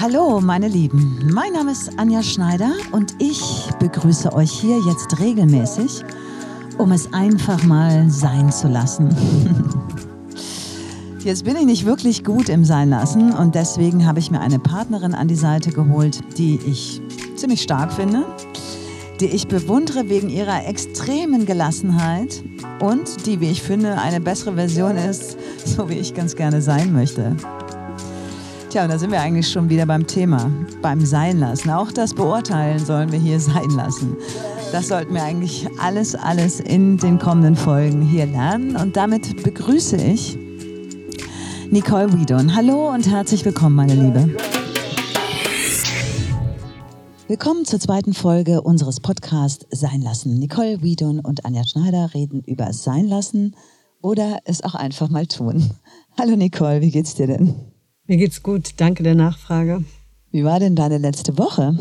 Hallo, 0.00 0.40
meine 0.40 0.66
Lieben. 0.66 1.30
Mein 1.30 1.52
Name 1.52 1.72
ist 1.72 1.98
Anja 1.98 2.22
Schneider 2.22 2.72
und 2.92 3.16
ich 3.18 3.68
begrüße 3.80 4.32
euch 4.32 4.50
hier 4.50 4.78
jetzt 4.86 5.20
regelmäßig, 5.20 6.02
um 6.78 6.92
es 6.92 7.12
einfach 7.12 7.62
mal 7.64 8.08
sein 8.08 8.50
zu 8.50 8.68
lassen. 8.68 9.14
Jetzt 11.22 11.44
bin 11.44 11.54
ich 11.54 11.66
nicht 11.66 11.84
wirklich 11.84 12.24
gut 12.24 12.48
im 12.48 12.64
Sein 12.64 12.88
lassen 12.88 13.34
und 13.34 13.54
deswegen 13.54 14.06
habe 14.06 14.20
ich 14.20 14.30
mir 14.30 14.40
eine 14.40 14.58
Partnerin 14.58 15.12
an 15.12 15.28
die 15.28 15.34
Seite 15.34 15.70
geholt, 15.70 16.20
die 16.38 16.58
ich 16.66 17.02
ziemlich 17.36 17.60
stark 17.60 17.92
finde, 17.92 18.24
die 19.20 19.26
ich 19.26 19.48
bewundere 19.48 20.08
wegen 20.08 20.30
ihrer 20.30 20.66
extremen 20.66 21.44
Gelassenheit 21.44 22.42
und 22.80 23.26
die, 23.26 23.40
wie 23.40 23.50
ich 23.50 23.60
finde, 23.60 23.98
eine 23.98 24.22
bessere 24.22 24.54
Version 24.54 24.96
ist, 24.96 25.36
so 25.66 25.90
wie 25.90 25.98
ich 25.98 26.14
ganz 26.14 26.36
gerne 26.36 26.62
sein 26.62 26.90
möchte. 26.90 27.36
Tja, 28.70 28.84
und 28.84 28.90
da 28.90 28.98
sind 29.00 29.10
wir 29.10 29.20
eigentlich 29.20 29.48
schon 29.48 29.68
wieder 29.68 29.84
beim 29.84 30.06
Thema, 30.06 30.48
beim 30.80 31.04
Sein 31.04 31.40
lassen. 31.40 31.70
Auch 31.70 31.90
das 31.90 32.14
Beurteilen 32.14 32.78
sollen 32.78 33.10
wir 33.10 33.18
hier 33.18 33.40
sein 33.40 33.68
lassen. 33.70 34.16
Das 34.70 34.86
sollten 34.86 35.12
wir 35.12 35.24
eigentlich 35.24 35.68
alles, 35.80 36.14
alles 36.14 36.60
in 36.60 36.96
den 36.96 37.18
kommenden 37.18 37.56
Folgen 37.56 38.00
hier 38.00 38.26
lernen. 38.26 38.76
Und 38.76 38.96
damit 38.96 39.42
begrüße 39.42 39.96
ich 39.96 40.38
Nicole 41.72 42.12
Wiedon. 42.12 42.54
Hallo 42.54 42.94
und 42.94 43.10
herzlich 43.10 43.44
willkommen, 43.44 43.74
meine 43.74 43.94
Liebe. 43.94 44.36
Willkommen 47.26 47.64
zur 47.64 47.80
zweiten 47.80 48.14
Folge 48.14 48.62
unseres 48.62 49.00
Podcasts 49.00 49.66
Sein 49.72 50.00
lassen. 50.00 50.38
Nicole 50.38 50.80
Wiedon 50.80 51.18
und 51.18 51.44
Anja 51.44 51.64
Schneider 51.64 52.14
reden 52.14 52.44
über 52.46 52.72
Sein 52.72 53.08
lassen 53.08 53.56
oder 54.00 54.38
es 54.44 54.62
auch 54.62 54.76
einfach 54.76 55.08
mal 55.08 55.26
tun. 55.26 55.72
Hallo 56.16 56.36
Nicole, 56.36 56.80
wie 56.82 56.92
geht's 56.92 57.16
dir 57.16 57.26
denn? 57.26 57.72
Mir 58.10 58.16
geht's 58.16 58.42
gut, 58.42 58.72
danke 58.78 59.04
der 59.04 59.14
Nachfrage. 59.14 59.84
Wie 60.32 60.42
war 60.42 60.58
denn 60.58 60.74
deine 60.74 60.98
letzte 60.98 61.38
Woche? 61.38 61.78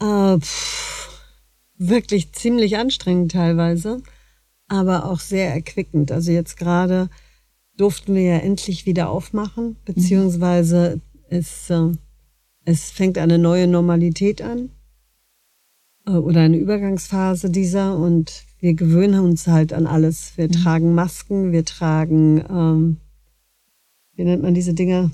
Äh, 0.00 0.38
pff, 0.38 1.08
wirklich 1.76 2.30
ziemlich 2.30 2.78
anstrengend 2.78 3.32
teilweise, 3.32 4.02
aber 4.68 5.10
auch 5.10 5.18
sehr 5.18 5.52
erquickend. 5.52 6.12
Also 6.12 6.30
jetzt 6.30 6.56
gerade 6.56 7.10
durften 7.76 8.14
wir 8.14 8.22
ja 8.22 8.36
endlich 8.36 8.86
wieder 8.86 9.10
aufmachen, 9.10 9.74
beziehungsweise 9.84 11.00
es, 11.28 11.70
äh, 11.70 11.88
es 12.64 12.92
fängt 12.92 13.18
eine 13.18 13.38
neue 13.38 13.66
Normalität 13.66 14.42
an 14.42 14.70
äh, 16.06 16.12
oder 16.12 16.42
eine 16.42 16.56
Übergangsphase 16.56 17.50
dieser 17.50 17.98
und 17.98 18.44
wir 18.60 18.74
gewöhnen 18.74 19.24
uns 19.24 19.48
halt 19.48 19.72
an 19.72 19.88
alles. 19.88 20.34
Wir 20.36 20.46
mhm. 20.46 20.52
tragen 20.52 20.94
Masken, 20.94 21.50
wir 21.50 21.64
tragen, 21.64 22.44
ähm, 22.48 22.96
wie 24.16 24.24
nennt 24.24 24.42
man 24.42 24.54
diese 24.54 24.74
Dinger? 24.74 25.10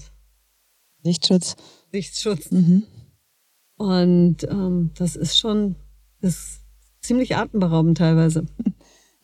Lichtschutz. 1.03 1.57
Lichtschutz. 1.93 2.51
Mhm. 2.51 2.85
Und 3.77 4.45
ähm, 4.49 4.91
das 4.95 5.17
ist 5.17 5.39
schon 5.39 5.77
ist 6.21 6.61
ziemlich 7.01 7.37
atemberaubend 7.37 7.99
teilweise. 7.99 8.47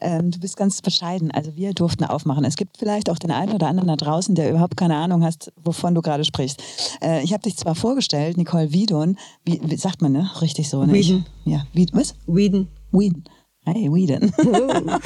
Ähm, 0.00 0.30
du 0.30 0.38
bist 0.38 0.56
ganz 0.56 0.80
bescheiden. 0.80 1.32
Also 1.32 1.56
wir 1.56 1.72
durften 1.72 2.04
aufmachen. 2.04 2.44
Es 2.44 2.54
gibt 2.54 2.78
vielleicht 2.78 3.10
auch 3.10 3.18
den 3.18 3.32
einen 3.32 3.52
oder 3.52 3.66
anderen 3.66 3.88
da 3.88 3.96
draußen, 3.96 4.36
der 4.36 4.48
überhaupt 4.48 4.76
keine 4.76 4.94
Ahnung 4.94 5.24
hast, 5.24 5.52
wovon 5.56 5.92
du 5.92 6.02
gerade 6.02 6.24
sprichst. 6.24 6.62
Äh, 7.02 7.24
ich 7.24 7.32
habe 7.32 7.42
dich 7.42 7.56
zwar 7.56 7.74
vorgestellt, 7.74 8.36
Nicole 8.36 8.72
Wiedon. 8.72 9.18
Wie, 9.44 9.60
wie 9.60 9.76
sagt 9.76 10.00
man, 10.00 10.12
ne? 10.12 10.30
Richtig 10.40 10.68
so, 10.68 10.84
ne? 10.84 10.92
Wieden. 10.92 11.26
Ja, 11.44 11.66
Wied, 11.72 11.92
was? 11.94 12.14
Wieden. 12.28 12.68
Wieden. 12.92 13.24
Hey, 13.64 13.92
Wieden. 13.92 14.32
Oh. 14.38 14.98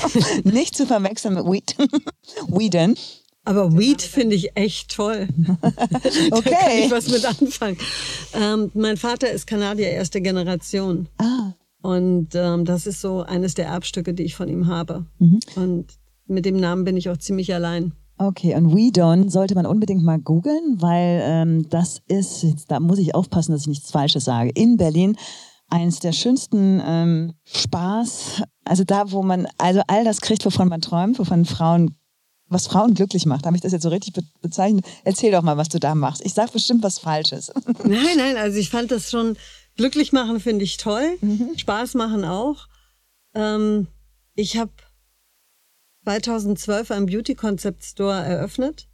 Nicht 0.45 0.77
zu 0.77 0.87
verwechseln 0.87 1.37
mit 1.37 1.47
Weed. 1.47 1.75
Wieden. 2.49 2.95
Aber 3.45 3.77
Weed 3.77 4.03
finde 4.03 4.37
ich 4.37 4.57
echt 4.57 4.95
toll. 4.95 5.29
okay. 5.59 5.61
da 6.31 6.41
kann 6.41 6.79
ich 6.79 6.91
was 6.91 7.09
mit 7.11 7.25
anfangen. 7.25 7.77
Ähm, 8.35 8.71
mein 8.75 8.97
Vater 8.97 9.31
ist 9.31 9.47
Kanadier 9.47 9.91
erste 9.91 10.21
Generation. 10.21 11.09
Ah. 11.19 11.53
Und 11.83 12.29
ähm, 12.35 12.65
das 12.65 12.87
ist 12.87 13.01
so 13.01 13.23
eines 13.23 13.55
der 13.55 13.67
Erbstücke, 13.67 14.15
die 14.15 14.23
ich 14.23 14.37
von 14.37 14.49
ihm 14.49 14.69
habe. 14.69 15.07
Mhm. 15.19 15.41
Und 15.57 15.87
mit 16.27 16.47
dem 16.47 16.57
Namen 16.57 16.85
bin 16.85 16.97
ich 16.97 17.11
auch 17.11 17.17
ziemlich 17.17 17.53
allein. 17.53 17.93
Okay, 18.19 18.55
und 18.55 18.73
We 18.73 18.91
Don't 18.91 19.31
sollte 19.31 19.57
man 19.57 19.67
unbedingt 19.67 20.05
mal 20.05 20.21
googeln, 20.21 20.81
weil 20.81 21.23
ähm, 21.25 21.69
das 21.69 22.01
ist, 22.07 22.47
da 22.69 22.79
muss 22.79 22.99
ich 22.99 23.17
aufpassen, 23.17 23.51
dass 23.51 23.63
ich 23.63 23.69
nichts 23.69 23.91
Falsches 23.91 24.25
sage. 24.25 24.51
In 24.55 24.77
Berlin 24.77 25.17
eins 25.69 25.99
der 25.99 26.13
schönsten 26.13 26.81
ähm, 26.85 27.33
Spaß, 27.45 28.43
also 28.65 28.85
da, 28.85 29.11
wo 29.11 29.23
man 29.23 29.49
also 29.59 29.81
all 29.89 30.05
das 30.05 30.21
kriegt, 30.21 30.45
wovon 30.45 30.69
man 30.69 30.83
träumt, 30.83 31.19
wovon 31.19 31.45
Frauen, 31.47 31.97
was 32.53 32.67
Frauen 32.67 32.95
glücklich 32.95 33.27
macht. 33.27 33.47
Habe 33.47 33.57
ich 33.57 33.63
das 33.63 33.73
jetzt 33.73 33.83
so 33.83 33.89
richtig 33.89 34.13
be 34.13 34.23
bezeichnet? 34.41 34.85
Erzähl 35.05 35.33
doch 35.33 35.43
mal, 35.43 35.57
was 35.57 35.69
du 35.69 35.79
da 35.79 35.95
machst. 35.95 36.25
Ich 36.25 36.35
sage 36.35 36.53
bestimmt 36.53 36.83
was 36.83 36.99
Falsches. 36.99 37.53
Nein, 37.85 38.17
nein, 38.17 38.37
also 38.37 38.59
ich 38.59 38.71
fand 38.71 38.91
das 38.91 39.11
schon 39.11 39.37
Glücklich 39.77 40.13
machen 40.13 40.41
finde 40.41 40.65
ich 40.65 40.77
toll. 40.77 41.17
Mhm. 41.21 41.57
Spaß 41.57 41.95
machen 41.95 42.25
auch. 42.25 42.69
Ähm, 43.35 43.87
ich 44.35 44.57
habe 44.59 44.73
2012 46.05 46.91
einen 46.91 47.07
Beauty 47.07 47.35
Concept 47.35 47.85
Store 47.85 48.23
eröffnet. 48.23 48.89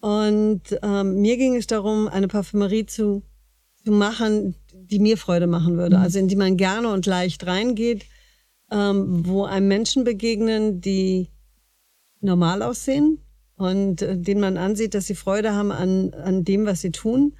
Und 0.00 0.62
ähm, 0.82 1.20
mir 1.20 1.36
ging 1.36 1.56
es 1.56 1.66
darum, 1.66 2.08
eine 2.08 2.26
Parfümerie 2.26 2.86
zu, 2.86 3.22
zu 3.84 3.92
machen, 3.92 4.56
die 4.72 4.98
mir 4.98 5.18
Freude 5.18 5.46
machen 5.46 5.76
würde. 5.76 5.98
Mhm. 5.98 6.02
Also 6.02 6.18
in 6.18 6.28
die 6.28 6.36
man 6.36 6.56
gerne 6.56 6.88
und 6.88 7.06
leicht 7.06 7.46
reingeht, 7.46 8.06
ähm, 8.72 9.26
wo 9.26 9.44
einem 9.44 9.68
Menschen 9.68 10.04
begegnen, 10.04 10.80
die 10.80 11.28
normal 12.20 12.62
aussehen 12.62 13.18
und 13.56 14.02
äh, 14.02 14.16
denen 14.18 14.40
man 14.40 14.56
ansieht, 14.56 14.94
dass 14.94 15.06
sie 15.06 15.14
Freude 15.14 15.54
haben 15.54 15.72
an, 15.72 16.14
an 16.14 16.44
dem, 16.44 16.66
was 16.66 16.80
sie 16.80 16.90
tun 16.90 17.34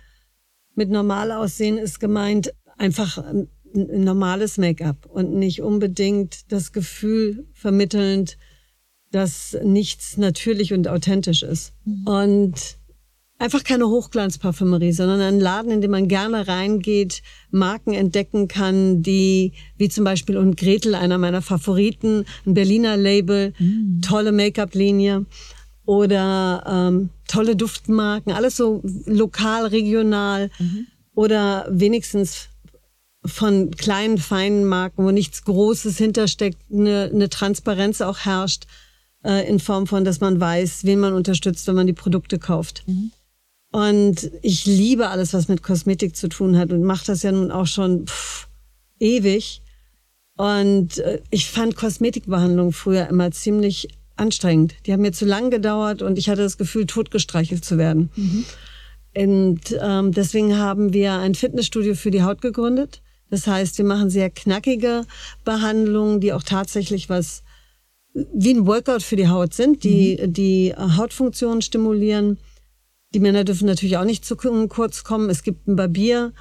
mit 0.74 0.90
normal 0.90 1.32
aussehen 1.32 1.78
ist 1.78 2.00
gemeint 2.00 2.54
einfach 2.78 3.18
ein, 3.18 3.48
ein 3.74 4.04
normales 4.04 4.56
Make-up 4.58 5.06
und 5.06 5.32
nicht 5.34 5.62
unbedingt 5.62 6.50
das 6.50 6.72
Gefühl 6.72 7.46
vermittelnd, 7.52 8.38
dass 9.10 9.56
nichts 9.62 10.16
natürlich 10.16 10.72
und 10.72 10.88
authentisch 10.88 11.42
ist. 11.42 11.74
Mhm. 11.84 12.06
Und 12.06 12.78
einfach 13.40 13.64
keine 13.64 13.88
Hochglanzparfümerie, 13.88 14.92
sondern 14.92 15.20
ein 15.20 15.40
Laden, 15.40 15.72
in 15.72 15.80
dem 15.80 15.90
man 15.90 16.08
gerne 16.08 16.46
reingeht, 16.46 17.22
Marken 17.50 17.94
entdecken 17.94 18.48
kann, 18.48 19.02
die, 19.02 19.54
wie 19.78 19.88
zum 19.88 20.04
Beispiel 20.04 20.36
und 20.36 20.56
Gretel, 20.56 20.94
einer 20.94 21.16
meiner 21.16 21.40
Favoriten, 21.40 22.26
ein 22.46 22.54
Berliner 22.54 22.96
Label, 22.98 23.54
mhm. 23.58 24.02
tolle 24.02 24.32
Make-up-Linie 24.32 25.24
oder 25.86 26.64
ähm, 26.68 27.08
tolle 27.26 27.56
Duftmarken, 27.56 28.32
alles 28.32 28.56
so 28.56 28.82
lokal, 29.06 29.66
regional 29.66 30.50
mhm. 30.58 30.86
oder 31.14 31.66
wenigstens 31.70 32.48
von 33.24 33.70
kleinen, 33.70 34.18
feinen 34.18 34.66
Marken, 34.66 35.04
wo 35.04 35.10
nichts 35.10 35.44
Großes 35.44 35.96
hintersteckt, 35.96 36.58
eine, 36.70 37.10
eine 37.12 37.30
Transparenz 37.30 38.02
auch 38.02 38.18
herrscht, 38.18 38.66
äh, 39.24 39.48
in 39.48 39.60
Form 39.60 39.86
von, 39.86 40.04
dass 40.04 40.20
man 40.20 40.40
weiß, 40.40 40.84
wen 40.84 41.00
man 41.00 41.14
unterstützt, 41.14 41.66
wenn 41.66 41.74
man 41.74 41.86
die 41.86 41.94
Produkte 41.94 42.38
kauft. 42.38 42.84
Mhm. 42.86 43.12
Und 43.72 44.30
ich 44.42 44.66
liebe 44.66 45.08
alles, 45.08 45.32
was 45.32 45.48
mit 45.48 45.62
Kosmetik 45.62 46.16
zu 46.16 46.28
tun 46.28 46.58
hat 46.58 46.72
und 46.72 46.82
mache 46.82 47.06
das 47.06 47.22
ja 47.22 47.30
nun 47.30 47.50
auch 47.50 47.66
schon 47.66 48.06
pff, 48.06 48.48
ewig. 48.98 49.62
Und 50.36 50.98
äh, 50.98 51.20
ich 51.30 51.50
fand 51.50 51.76
Kosmetikbehandlung 51.76 52.72
früher 52.72 53.08
immer 53.08 53.30
ziemlich 53.30 53.88
anstrengend. 54.16 54.74
Die 54.86 54.92
haben 54.92 55.02
mir 55.02 55.12
zu 55.12 55.24
lang 55.24 55.50
gedauert 55.50 56.02
und 56.02 56.18
ich 56.18 56.28
hatte 56.28 56.42
das 56.42 56.58
Gefühl, 56.58 56.86
totgestreichelt 56.86 57.64
zu 57.64 57.78
werden. 57.78 58.10
Mhm. 58.16 58.44
Und 59.16 59.78
ähm, 59.80 60.12
deswegen 60.12 60.56
haben 60.56 60.92
wir 60.92 61.14
ein 61.14 61.34
Fitnessstudio 61.34 61.94
für 61.94 62.10
die 62.10 62.22
Haut 62.22 62.42
gegründet. 62.42 63.02
Das 63.28 63.46
heißt, 63.46 63.78
wir 63.78 63.84
machen 63.84 64.10
sehr 64.10 64.30
knackige 64.30 65.04
Behandlungen, 65.44 66.20
die 66.20 66.32
auch 66.32 66.42
tatsächlich 66.42 67.08
was 67.08 67.42
wie 68.12 68.54
ein 68.54 68.66
Workout 68.66 69.02
für 69.04 69.16
die 69.16 69.28
Haut 69.28 69.54
sind, 69.54 69.84
die 69.84 70.18
mhm. 70.20 70.32
die 70.32 70.74
Hautfunktion 70.76 71.62
stimulieren. 71.62 72.38
Die 73.12 73.20
Männer 73.20 73.44
dürfen 73.44 73.66
natürlich 73.66 73.96
auch 73.96 74.04
nicht 74.04 74.24
zu 74.24 74.36
kurz 74.36 75.04
kommen. 75.04 75.30
Es 75.30 75.42
gibt 75.42 75.66
ein 75.66 75.76
Barbier, 75.76 76.32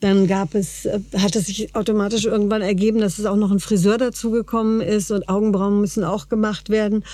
dann 0.00 0.26
gab 0.26 0.54
es, 0.54 0.84
äh, 0.84 1.00
hat 1.16 1.34
es 1.34 1.46
sich 1.46 1.74
automatisch 1.74 2.26
irgendwann 2.26 2.62
ergeben, 2.62 3.00
dass 3.00 3.18
es 3.18 3.24
auch 3.24 3.36
noch 3.36 3.50
ein 3.50 3.60
Friseur 3.60 3.96
dazugekommen 3.96 4.80
ist 4.80 5.10
und 5.10 5.28
Augenbrauen 5.28 5.80
müssen 5.80 6.04
auch 6.04 6.28
gemacht 6.28 6.68
werden. 6.68 7.04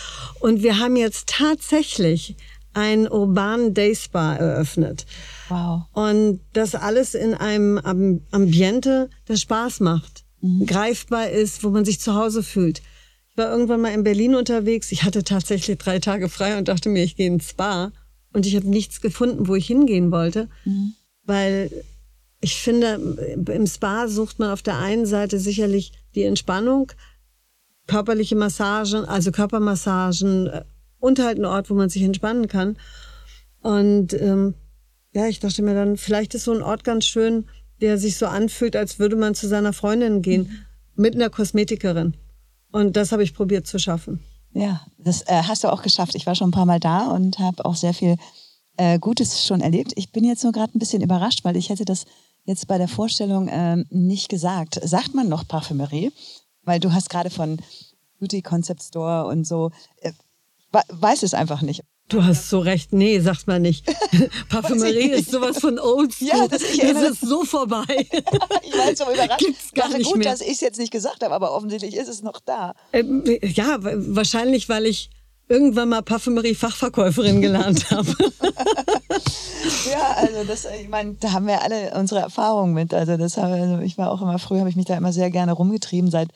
Und 0.40 0.62
wir 0.62 0.78
haben 0.78 0.96
jetzt 0.96 1.28
tatsächlich 1.28 2.36
einen 2.72 3.08
urbanen 3.08 3.74
Day 3.74 3.94
Spa 3.94 4.34
eröffnet. 4.34 5.06
Wow. 5.48 5.82
Und 5.92 6.40
das 6.52 6.74
alles 6.74 7.14
in 7.14 7.34
einem 7.34 7.78
Ambiente, 8.30 9.08
das 9.26 9.40
Spaß 9.40 9.80
macht, 9.80 10.24
mhm. 10.40 10.66
greifbar 10.66 11.30
ist, 11.30 11.62
wo 11.64 11.70
man 11.70 11.84
sich 11.84 12.00
zu 12.00 12.14
Hause 12.14 12.42
fühlt. 12.42 12.82
Ich 13.30 13.36
war 13.36 13.50
irgendwann 13.50 13.80
mal 13.80 13.92
in 13.92 14.02
Berlin 14.02 14.34
unterwegs. 14.34 14.90
Ich 14.90 15.04
hatte 15.04 15.22
tatsächlich 15.22 15.78
drei 15.78 16.00
Tage 16.00 16.28
frei 16.28 16.58
und 16.58 16.68
dachte 16.68 16.88
mir, 16.88 17.04
ich 17.04 17.16
gehe 17.16 17.28
ins 17.28 17.50
Spa. 17.50 17.92
Und 18.32 18.46
ich 18.46 18.56
habe 18.56 18.68
nichts 18.68 19.00
gefunden, 19.00 19.48
wo 19.48 19.54
ich 19.54 19.66
hingehen 19.66 20.10
wollte, 20.10 20.48
mhm. 20.64 20.94
weil 21.24 21.70
ich 22.40 22.56
finde, 22.56 22.94
im 23.52 23.66
Spa 23.66 24.08
sucht 24.08 24.38
man 24.38 24.50
auf 24.50 24.62
der 24.62 24.78
einen 24.78 25.06
Seite 25.06 25.38
sicherlich 25.38 25.92
die 26.14 26.22
Entspannung, 26.22 26.92
körperliche 27.86 28.36
Massagen, 28.36 29.04
also 29.04 29.30
Körpermassagen 29.32 30.46
äh, 30.46 30.64
und 30.98 31.18
halt 31.18 31.36
einen 31.36 31.44
Ort, 31.44 31.70
wo 31.70 31.74
man 31.74 31.88
sich 31.88 32.02
entspannen 32.02 32.48
kann. 32.48 32.78
Und 33.62 34.14
ähm, 34.14 34.54
ja, 35.12 35.26
ich 35.26 35.40
dachte 35.40 35.62
mir 35.62 35.74
dann, 35.74 35.96
vielleicht 35.96 36.34
ist 36.34 36.44
so 36.44 36.52
ein 36.52 36.62
Ort 36.62 36.84
ganz 36.84 37.04
schön, 37.04 37.46
der 37.80 37.98
sich 37.98 38.16
so 38.16 38.26
anfühlt, 38.26 38.76
als 38.76 38.98
würde 38.98 39.16
man 39.16 39.34
zu 39.34 39.48
seiner 39.48 39.72
Freundin 39.72 40.22
gehen, 40.22 40.42
mhm. 40.42 41.02
mit 41.02 41.14
einer 41.14 41.30
Kosmetikerin. 41.30 42.14
Und 42.70 42.96
das 42.96 43.12
habe 43.12 43.22
ich 43.22 43.34
probiert 43.34 43.66
zu 43.66 43.78
schaffen. 43.78 44.20
Ja, 44.52 44.80
das 44.98 45.22
äh, 45.22 45.42
hast 45.46 45.64
du 45.64 45.72
auch 45.72 45.82
geschafft. 45.82 46.14
Ich 46.14 46.26
war 46.26 46.34
schon 46.34 46.48
ein 46.48 46.52
paar 46.52 46.66
Mal 46.66 46.80
da 46.80 47.08
und 47.08 47.38
habe 47.38 47.64
auch 47.64 47.76
sehr 47.76 47.94
viel 47.94 48.16
äh, 48.76 48.98
Gutes 48.98 49.44
schon 49.44 49.60
erlebt. 49.60 49.92
Ich 49.96 50.10
bin 50.10 50.24
jetzt 50.24 50.42
nur 50.42 50.52
gerade 50.52 50.76
ein 50.76 50.78
bisschen 50.78 51.02
überrascht, 51.02 51.44
weil 51.44 51.56
ich 51.56 51.68
hätte 51.68 51.84
das 51.84 52.04
jetzt 52.44 52.66
bei 52.66 52.78
der 52.78 52.88
Vorstellung 52.88 53.48
äh, 53.48 53.84
nicht 53.90 54.28
gesagt. 54.28 54.80
Sagt 54.82 55.14
man 55.14 55.28
noch 55.28 55.46
Parfümerie? 55.46 56.12
Weil 56.62 56.80
du 56.80 56.92
hast 56.92 57.10
gerade 57.10 57.30
von 57.30 57.58
Beauty 58.18 58.42
Concept 58.42 58.82
Store 58.82 59.26
und 59.26 59.46
so. 59.46 59.70
Äh, 60.00 60.12
weiß 60.88 61.22
es 61.22 61.34
einfach 61.34 61.62
nicht. 61.62 61.84
Du 62.10 62.24
hast 62.24 62.50
so 62.50 62.58
recht. 62.58 62.92
Nee, 62.92 63.20
sagt 63.20 63.46
man 63.46 63.62
nicht. 63.62 63.86
Parfümerie 64.48 65.10
ist 65.10 65.30
sowas 65.30 65.58
von 65.58 65.78
old 65.78 66.12
school. 66.12 66.28
Ja, 66.28 66.48
das, 66.48 66.60
das 66.60 67.10
ist 67.10 67.20
so 67.20 67.44
vorbei. 67.44 67.84
ich 68.62 68.76
war 68.76 68.88
jetzt 68.88 68.98
so 68.98 69.10
überrascht. 69.10 69.38
Gibt's 69.38 69.72
gar 69.72 69.88
nicht 69.88 70.06
gut, 70.06 70.18
mehr. 70.18 70.30
dass 70.30 70.40
ich 70.40 70.52
es 70.54 70.60
jetzt 70.60 70.78
nicht 70.78 70.90
gesagt 70.90 71.22
habe, 71.22 71.32
aber 71.32 71.52
offensichtlich 71.52 71.96
ist 71.96 72.08
es 72.08 72.22
noch 72.22 72.40
da. 72.40 72.74
Ähm, 72.92 73.22
ja, 73.42 73.78
wahrscheinlich, 73.80 74.68
weil 74.68 74.86
ich 74.86 75.10
irgendwann 75.48 75.88
mal 75.88 76.02
Parfümerie-Fachverkäuferin 76.02 77.40
gelernt 77.40 77.90
habe. 77.92 78.08
ja, 79.90 80.14
also 80.16 80.44
das, 80.46 80.66
ich 80.80 80.88
meine, 80.88 81.14
da 81.14 81.32
haben 81.32 81.46
wir 81.46 81.62
alle 81.62 81.92
unsere 81.94 82.20
Erfahrungen 82.20 82.74
mit. 82.74 82.92
Also 82.92 83.16
das 83.16 83.36
habe, 83.36 83.54
also 83.54 83.78
ich 83.78 83.98
war 83.98 84.10
auch 84.10 84.20
immer 84.20 84.38
früher, 84.40 84.60
habe 84.60 84.70
ich 84.70 84.76
mich 84.76 84.86
da 84.86 84.96
immer 84.96 85.12
sehr 85.12 85.30
gerne 85.30 85.52
rumgetrieben. 85.52 86.10
Seit 86.10 86.28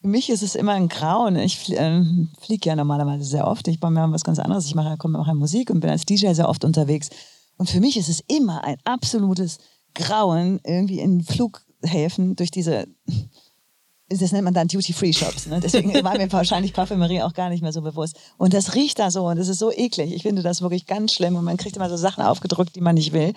für 0.00 0.08
mich 0.08 0.30
ist 0.30 0.42
es 0.42 0.54
immer 0.54 0.72
ein 0.72 0.88
Grauen. 0.88 1.36
Ich 1.36 1.70
äh, 1.72 2.02
fliege 2.40 2.68
ja 2.70 2.76
normalerweise 2.76 3.24
sehr 3.24 3.46
oft. 3.46 3.68
Ich 3.68 3.80
mache 3.80 3.92
mir 3.92 4.10
was 4.12 4.24
ganz 4.24 4.38
anderes. 4.38 4.66
Ich 4.66 4.74
mache, 4.74 4.96
komme 4.96 5.18
auch 5.18 5.32
Musik 5.34 5.70
und 5.70 5.80
bin 5.80 5.90
als 5.90 6.06
DJ 6.06 6.32
sehr 6.32 6.48
oft 6.48 6.64
unterwegs. 6.64 7.10
Und 7.58 7.68
für 7.68 7.80
mich 7.80 7.98
ist 7.98 8.08
es 8.08 8.24
immer 8.26 8.64
ein 8.64 8.78
absolutes 8.84 9.58
Grauen, 9.94 10.60
irgendwie 10.64 11.00
in 11.00 11.22
Flughäfen 11.22 12.36
durch 12.36 12.50
diese 12.50 12.86
das 14.18 14.32
nennt 14.32 14.44
man 14.44 14.54
dann 14.54 14.66
Duty-Free-Shops. 14.66 15.46
Ne? 15.46 15.60
Deswegen 15.62 15.94
war 16.04 16.18
mir 16.18 16.30
wahrscheinlich 16.32 16.72
Parfümerie 16.72 17.22
auch 17.22 17.32
gar 17.32 17.48
nicht 17.48 17.62
mehr 17.62 17.72
so 17.72 17.80
bewusst. 17.80 18.18
Und 18.38 18.52
das 18.52 18.74
riecht 18.74 18.98
da 18.98 19.10
so 19.10 19.28
und 19.28 19.38
das 19.38 19.48
ist 19.48 19.60
so 19.60 19.72
eklig. 19.72 20.12
Ich 20.12 20.22
finde 20.22 20.42
das 20.42 20.62
wirklich 20.62 20.86
ganz 20.86 21.12
schlimm 21.12 21.36
und 21.36 21.44
man 21.44 21.56
kriegt 21.56 21.76
immer 21.76 21.88
so 21.88 21.96
Sachen 21.96 22.24
aufgedrückt, 22.24 22.74
die 22.74 22.80
man 22.80 22.96
nicht 22.96 23.12
will. 23.12 23.34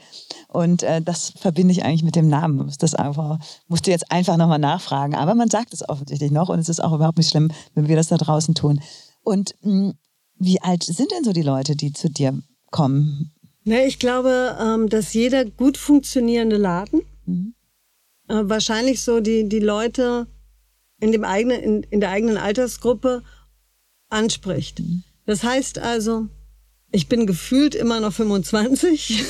Und 0.48 0.82
äh, 0.82 1.02
das 1.02 1.32
verbinde 1.38 1.72
ich 1.74 1.86
eigentlich 1.86 2.04
mit 2.04 2.16
dem 2.16 2.28
Namen. 2.28 2.72
Das 2.80 2.96
einfach, 2.96 3.38
musst 3.68 3.86
du 3.86 3.92
jetzt 3.92 4.12
einfach 4.12 4.36
nochmal 4.36 4.60
nachfragen. 4.60 5.14
Aber 5.14 5.36
man 5.36 5.50
sagt 5.50 5.74
es 5.74 5.88
offensichtlich 5.88 6.32
noch 6.32 6.50
und 6.50 6.60
es 6.60 6.70
ist 6.70 6.84
auch 6.84 6.94
überhaupt 6.94 7.20
nicht 7.20 7.30
schlimm, 7.30 7.52
wenn 7.76 7.88
wir 7.88 7.96
das 7.96 8.08
da 8.08 8.18
draußen 8.18 8.56
tun. 8.56 8.82
Und 9.24 9.54
mh, 9.62 9.72
hm, 9.72 9.94
wie 10.40 10.62
alt 10.62 10.84
sind 10.84 11.12
denn 11.12 11.24
so 11.24 11.32
die 11.32 11.44
Leute, 11.44 11.76
die 11.76 11.94
zu 11.94 12.10
dir 12.10 12.38
kommen? 12.72 13.32
Ja, 13.64 13.80
ich 13.86 14.00
glaube, 14.00 14.58
ähm, 14.60 14.90
dass 14.90 15.14
jeder 15.14 15.46
gut 15.46 15.78
funktionierende 15.78 16.58
Laden, 16.58 17.02
mhm. 17.26 17.54
äh, 18.28 18.42
wahrscheinlich 18.44 19.02
so 19.02 19.22
die, 19.22 19.48
die 19.48 19.60
Leute, 19.60 20.28
in, 21.04 21.12
dem 21.12 21.26
eigenen, 21.26 21.62
in, 21.62 21.84
in 21.84 22.00
der 22.00 22.12
eigenen 22.12 22.38
Altersgruppe 22.38 23.24
anspricht. 24.10 24.80
Mhm. 24.80 25.04
Das 25.26 25.44
heißt 25.44 25.80
also, 25.80 26.28
ich 26.92 27.10
bin 27.10 27.28
gefühlt 27.28 27.76
immer 27.76 28.00
noch 28.00 28.14
25. 28.14 29.24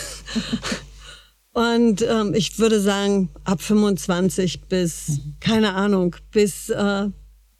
Und 1.53 2.03
ähm, 2.03 2.33
ich 2.35 2.59
würde 2.59 2.79
sagen, 2.79 3.29
ab 3.43 3.61
25 3.61 4.67
bis, 4.67 5.09
mhm. 5.09 5.35
keine 5.39 5.73
Ahnung, 5.73 6.15
bis, 6.31 6.69
äh, 6.69 7.09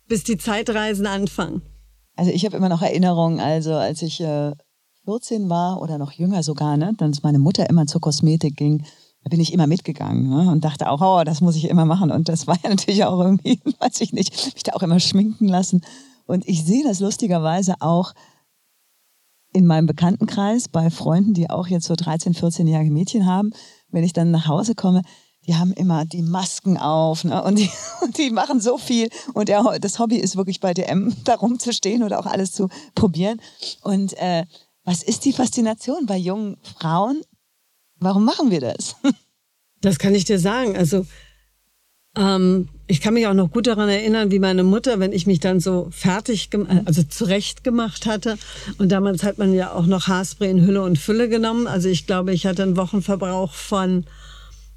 bis 0.07 0.23
die 0.23 0.37
Zeitreisen 0.37 1.07
anfangen. 1.07 1.63
Also 2.15 2.31
ich 2.31 2.45
habe 2.45 2.57
immer 2.57 2.69
noch 2.69 2.83
Erinnerungen, 2.83 3.39
also 3.39 3.73
als 3.73 4.03
ich 4.03 4.21
äh, 4.21 4.51
14 5.05 5.49
war 5.49 5.81
oder 5.81 5.97
noch 5.97 6.11
jünger 6.11 6.43
sogar, 6.43 6.77
ne, 6.77 6.93
dann 6.97 7.11
ist 7.11 7.23
meine 7.23 7.39
Mutter 7.39 7.67
immer 7.67 7.87
zur 7.87 8.01
Kosmetik 8.01 8.55
ging 8.57 8.85
da 9.23 9.29
bin 9.29 9.39
ich 9.39 9.53
immer 9.53 9.67
mitgegangen 9.67 10.29
ne? 10.29 10.51
und 10.51 10.65
dachte 10.65 10.89
auch, 10.89 11.01
oh, 11.01 11.23
das 11.23 11.41
muss 11.41 11.55
ich 11.55 11.69
immer 11.69 11.85
machen. 11.85 12.11
Und 12.11 12.27
das 12.27 12.45
war 12.45 12.57
ja 12.61 12.69
natürlich 12.69 13.05
auch 13.05 13.19
irgendwie, 13.19 13.59
weiß 13.79 14.01
ich 14.01 14.13
nicht, 14.13 14.53
mich 14.53 14.63
da 14.63 14.73
auch 14.73 14.83
immer 14.83 14.99
schminken 14.99 15.47
lassen. 15.47 15.81
Und 16.25 16.47
ich 16.47 16.65
sehe 16.65 16.83
das 16.83 16.99
lustigerweise 16.99 17.75
auch 17.79 18.13
in 19.53 19.65
meinem 19.65 19.85
Bekanntenkreis 19.85 20.67
bei 20.67 20.89
Freunden, 20.89 21.33
die 21.33 21.49
auch 21.49 21.67
jetzt 21.67 21.85
so 21.85 21.95
13, 21.95 22.33
14-jährige 22.33 22.91
Mädchen 22.91 23.25
haben. 23.25 23.51
Wenn 23.89 24.03
ich 24.03 24.13
dann 24.13 24.31
nach 24.31 24.47
Hause 24.47 24.75
komme, 24.75 25.03
die 25.45 25.55
haben 25.55 25.73
immer 25.73 26.05
die 26.05 26.21
Masken 26.21 26.77
auf 26.77 27.23
ne? 27.23 27.43
und, 27.43 27.57
die, 27.57 27.69
und 28.01 28.17
die 28.17 28.29
machen 28.29 28.59
so 28.59 28.77
viel. 28.77 29.09
Und 29.33 29.47
der, 29.47 29.63
das 29.79 29.99
Hobby 29.99 30.17
ist 30.17 30.35
wirklich 30.35 30.59
bei 30.59 30.73
DM, 30.73 31.15
da 31.23 31.35
rumzustehen 31.35 32.03
oder 32.03 32.19
auch 32.19 32.25
alles 32.25 32.51
zu 32.51 32.67
probieren. 32.95 33.39
Und 33.81 34.17
äh, 34.17 34.45
was 34.83 35.01
ist 35.03 35.23
die 35.23 35.33
Faszination 35.33 36.05
bei 36.07 36.17
jungen 36.17 36.57
Frauen 36.61 37.21
Warum 38.03 38.25
machen 38.25 38.51
wir 38.51 38.61
das? 38.61 38.95
Das 39.81 39.99
kann 39.99 40.15
ich 40.15 40.23
dir 40.23 40.39
sagen. 40.39 40.77
Also 40.77 41.05
ähm, 42.15 42.69
ich 42.87 43.01
kann 43.01 43.15
mich 43.15 43.27
auch 43.27 43.33
noch 43.33 43.51
gut 43.51 43.67
daran 43.67 43.89
erinnern, 43.89 44.31
wie 44.31 44.39
meine 44.39 44.63
Mutter, 44.63 44.99
wenn 44.99 45.11
ich 45.11 45.27
mich 45.27 45.39
dann 45.39 45.59
so 45.59 45.89
fertig, 45.91 46.49
also 46.85 47.03
zurecht 47.03 47.63
gemacht 47.63 48.05
hatte. 48.05 48.37
Und 48.77 48.93
damals 48.93 49.23
hat 49.23 49.39
man 49.39 49.53
ja 49.53 49.73
auch 49.73 49.85
noch 49.85 50.07
Haarspray 50.07 50.49
in 50.49 50.65
Hülle 50.65 50.83
und 50.83 50.97
Fülle 50.97 51.27
genommen. 51.27 51.67
Also 51.67 51.89
ich 51.89 52.05
glaube, 52.05 52.33
ich 52.33 52.45
hatte 52.45 52.63
einen 52.63 52.77
Wochenverbrauch 52.77 53.53
von 53.53 54.05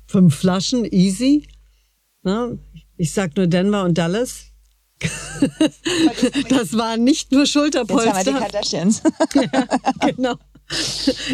fünf 0.07 0.35
Flaschen, 0.35 0.85
easy. 0.85 1.47
Ne? 2.23 2.59
Ich 2.97 3.13
sag 3.13 3.37
nur 3.37 3.47
Denver 3.47 3.85
und 3.85 3.99
Dallas. 3.99 4.47
das 6.49 6.77
waren 6.77 7.05
nicht 7.05 7.33
nur 7.33 7.45
Schulterpolster. 7.45 8.17
Jetzt 8.17 8.17
haben 8.17 8.27
wir 8.27 8.33
die 8.33 8.39
Kardashians. 8.41 9.03
ja, 9.35 10.11
genau. 10.11 10.35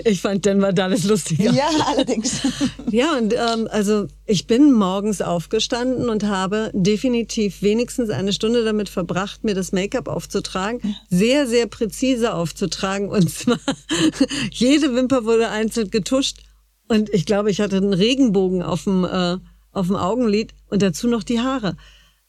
Ich 0.04 0.20
fand 0.20 0.44
Denver 0.44 0.72
Dallas 0.72 1.04
lustiger. 1.04 1.50
Ja, 1.52 1.68
allerdings. 1.86 2.42
Ja, 2.90 3.16
und 3.16 3.32
ähm, 3.32 3.68
also 3.70 4.06
ich 4.26 4.46
bin 4.46 4.72
morgens 4.72 5.22
aufgestanden 5.22 6.08
und 6.08 6.24
habe 6.24 6.70
definitiv 6.74 7.62
wenigstens 7.62 8.10
eine 8.10 8.32
Stunde 8.32 8.64
damit 8.64 8.88
verbracht, 8.88 9.44
mir 9.44 9.54
das 9.54 9.72
Make-up 9.72 10.08
aufzutragen. 10.08 10.96
Sehr, 11.08 11.46
sehr 11.46 11.66
präzise 11.66 12.34
aufzutragen. 12.34 13.08
Und 13.08 13.30
zwar 13.30 13.58
jede 14.50 14.94
Wimper 14.94 15.24
wurde 15.24 15.48
einzeln 15.48 15.90
getuscht. 15.90 16.38
Und 16.88 17.08
ich 17.10 17.24
glaube, 17.24 17.50
ich 17.50 17.60
hatte 17.60 17.78
einen 17.78 17.94
Regenbogen 17.94 18.62
auf 18.62 18.84
dem, 18.84 19.04
äh, 19.04 19.38
auf 19.72 19.86
dem 19.86 19.96
Augenlid 19.96 20.52
und 20.68 20.82
dazu 20.82 21.08
noch 21.08 21.22
die 21.22 21.40
Haare. 21.40 21.76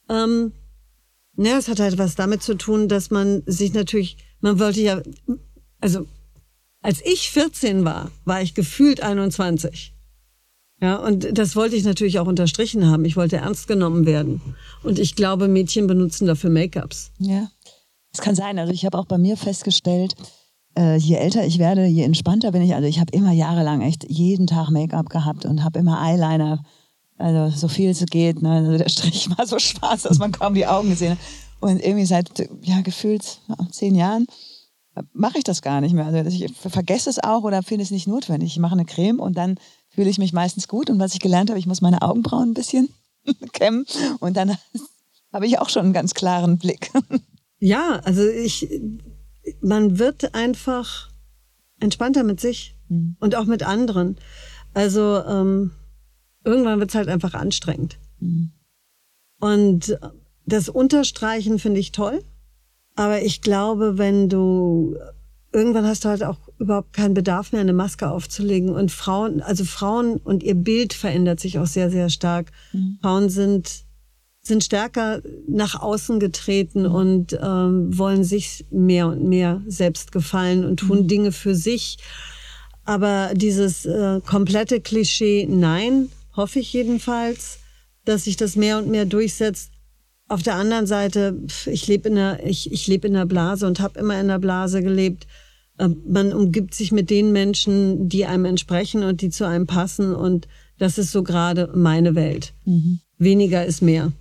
Ähm, 0.09 0.53
ja, 1.35 1.57
es 1.57 1.67
hat 1.67 1.79
halt 1.79 1.97
was 1.97 2.15
damit 2.15 2.44
zu 2.44 2.55
tun, 2.55 2.88
dass 2.88 3.09
man 3.09 3.44
sich 3.45 3.73
natürlich, 3.73 4.17
man 4.39 4.59
wollte 4.59 4.81
ja, 4.81 5.01
also 5.81 6.05
als 6.83 7.01
ich 7.03 7.31
14 7.31 7.85
war, 7.85 8.12
war 8.25 8.41
ich 8.41 8.53
gefühlt 8.53 9.01
21. 9.01 9.94
Ja, 10.81 10.97
und 10.97 11.38
das 11.38 11.55
wollte 11.55 11.77
ich 11.77 11.86
natürlich 11.86 12.19
auch 12.19 12.27
unterstrichen 12.27 12.88
haben. 12.88 13.05
Ich 13.05 13.15
wollte 13.15 13.38
ernst 13.38 13.69
genommen 13.69 14.05
werden. 14.05 14.41
Und 14.84 15.00
ich 15.00 15.15
glaube, 15.15 15.48
Mädchen 15.48 15.88
benutzen 15.88 16.27
dafür 16.27 16.50
Make-ups. 16.50 17.12
Ja, 17.19 17.50
das 18.12 18.22
kann 18.22 18.36
sein. 18.36 18.60
Also 18.60 18.74
ich 18.74 18.86
habe 18.86 18.98
auch 18.98 19.05
bei 19.05 19.17
mir 19.17 19.38
festgestellt, 19.38 20.15
äh, 20.77 20.98
je 20.98 21.15
älter 21.15 21.46
ich 21.46 21.57
werde, 21.57 21.86
je 21.86 22.03
entspannter 22.03 22.51
bin 22.51 22.62
ich. 22.62 22.75
Also 22.75 22.86
ich 22.86 23.00
habe 23.00 23.15
immer 23.15 23.31
jahrelang 23.31 23.81
echt 23.81 24.03
jeden 24.10 24.46
Tag 24.46 24.72
Make-up 24.72 25.10
gehabt 25.10 25.46
und 25.46 25.63
habe 25.63 25.79
immer 25.79 26.01
Eyeliner, 26.01 26.63
also 27.17 27.50
so 27.55 27.69
viel 27.69 27.91
es 27.91 28.05
geht. 28.07 28.41
Ne? 28.41 28.51
Also 28.51 28.77
der 28.77 28.89
Strich 28.89 29.29
war 29.38 29.48
so 29.48 29.60
schwarz, 29.60 30.03
dass 30.03 30.19
man 30.19 30.34
kaum 30.34 30.53
die 30.53 30.67
Augen 30.67 30.89
gesehen 30.89 31.12
hat. 31.12 31.19
Und 31.62 31.81
irgendwie 31.81 32.05
seit 32.05 32.50
ja 32.62 32.81
gefühlt 32.81 33.39
zehn 33.72 33.96
Jahren 33.96 34.27
mache 35.13 35.38
ich 35.38 35.43
das 35.43 35.62
gar 35.62 35.81
nicht 35.81 35.93
mehr. 35.93 36.05
Also 36.05 36.29
ich 36.29 36.53
vergesse 36.55 37.09
es 37.09 37.23
auch 37.23 37.43
oder 37.43 37.63
finde 37.63 37.83
es 37.83 37.91
nicht 37.91 38.07
notwendig. 38.07 38.51
Ich 38.51 38.59
mache 38.59 38.73
eine 38.73 38.85
Creme 38.85 39.19
und 39.19 39.38
dann 39.38 39.55
fühle 39.89 40.09
ich 40.09 40.17
mich 40.17 40.33
meistens 40.33 40.67
gut. 40.67 40.89
Und 40.89 41.00
was 41.00 41.13
ich 41.13 41.19
gelernt 41.19 41.50
habe, 41.50 41.59
ich 41.59 41.67
muss 41.67 41.81
meine 41.81 42.01
Augenbrauen 42.01 42.51
ein 42.51 42.53
bisschen 42.53 42.89
kämmen 43.53 43.85
und 44.19 44.38
dann 44.38 44.57
habe 45.33 45.47
ich 45.47 45.59
auch 45.59 45.69
schon 45.69 45.85
einen 45.85 45.93
ganz 45.93 46.13
klaren 46.13 46.57
Blick. 46.57 46.91
Ja, 47.59 48.01
also 48.03 48.27
ich, 48.27 48.69
man 49.62 49.97
wird 49.97 50.35
einfach 50.35 51.09
entspannter 51.79 52.23
mit 52.23 52.39
sich 52.39 52.75
mhm. 52.89 53.17
und 53.19 53.35
auch 53.35 53.45
mit 53.45 53.63
anderen. 53.63 54.17
Also 54.73 55.23
ähm, 55.23 55.71
irgendwann 56.43 56.79
wird 56.79 56.89
es 56.89 56.95
halt 56.95 57.09
einfach 57.09 57.33
anstrengend. 57.33 58.00
Mhm. 58.19 58.51
Und 59.39 59.97
das 60.45 60.69
Unterstreichen 60.69 61.59
finde 61.59 61.79
ich 61.79 61.91
toll. 61.91 62.23
Aber 62.95 63.21
ich 63.21 63.41
glaube, 63.41 63.97
wenn 63.97 64.29
du 64.29 64.95
irgendwann 65.53 65.85
hast 65.85 66.03
du 66.03 66.09
halt 66.09 66.23
auch 66.23 66.38
überhaupt 66.57 66.93
keinen 66.93 67.13
Bedarf 67.13 67.51
mehr, 67.51 67.62
eine 67.62 67.73
Maske 67.73 68.09
aufzulegen. 68.09 68.69
Und 68.69 68.91
Frauen, 68.91 69.41
also 69.41 69.63
Frauen 69.63 70.17
und 70.17 70.43
ihr 70.43 70.55
Bild 70.55 70.93
verändert 70.93 71.39
sich 71.39 71.59
auch 71.59 71.67
sehr, 71.67 71.89
sehr 71.91 72.09
stark. 72.09 72.51
Mhm. 72.73 72.97
Frauen 73.01 73.29
sind 73.29 73.85
sind 74.45 74.62
stärker 74.62 75.21
nach 75.47 75.81
außen 75.81 76.19
getreten 76.19 76.81
mhm. 76.81 76.95
und 76.95 77.39
ähm, 77.41 77.97
wollen 77.97 78.25
sich 78.25 78.65
mehr 78.71 79.07
und 79.07 79.23
mehr 79.23 79.62
selbst 79.67 80.12
gefallen 80.12 80.65
und 80.65 80.81
tun 80.81 81.03
mhm. 81.03 81.07
Dinge 81.07 81.31
für 81.31 81.55
sich. 81.55 81.97
Aber 82.83 83.31
dieses 83.33 83.85
äh, 83.85 84.19
komplette 84.25 84.81
Klischee, 84.81 85.47
nein, 85.50 86.09
hoffe 86.35 86.59
ich 86.59 86.73
jedenfalls, 86.73 87.59
dass 88.03 88.25
sich 88.25 88.35
das 88.35 88.57
mehr 88.57 88.79
und 88.79 88.89
mehr 88.89 89.05
durchsetzt. 89.05 89.71
Auf 90.33 90.41
der 90.41 90.55
anderen 90.55 90.87
Seite, 90.87 91.39
ich 91.67 91.87
lebe 91.87 92.09
in 92.09 92.17
einer, 92.17 92.43
ich, 92.43 92.71
ich 92.71 92.87
lebe 92.87 93.07
in 93.07 93.15
einer 93.15 93.27
Blase 93.27 93.67
und 93.67 93.79
habe 93.79 93.99
immer 93.99 94.15
in 94.15 94.21
einer 94.21 94.39
Blase 94.39 94.81
gelebt. 94.81 95.27
Äh, 95.77 95.89
man 96.07 96.33
umgibt 96.33 96.73
sich 96.73 96.91
mit 96.91 97.11
den 97.11 97.31
Menschen, 97.31 98.09
die 98.09 98.25
einem 98.25 98.45
entsprechen 98.45 99.03
und 99.03 99.21
die 99.21 99.29
zu 99.29 99.45
einem 99.47 99.67
passen. 99.67 100.15
Und 100.15 100.47
das 100.79 100.97
ist 100.97 101.11
so 101.11 101.21
gerade 101.21 101.69
meine 101.75 102.15
Welt. 102.15 102.55
Mhm. 102.65 102.99
Weniger 103.19 103.63
ist 103.63 103.83
mehr. 103.83 104.11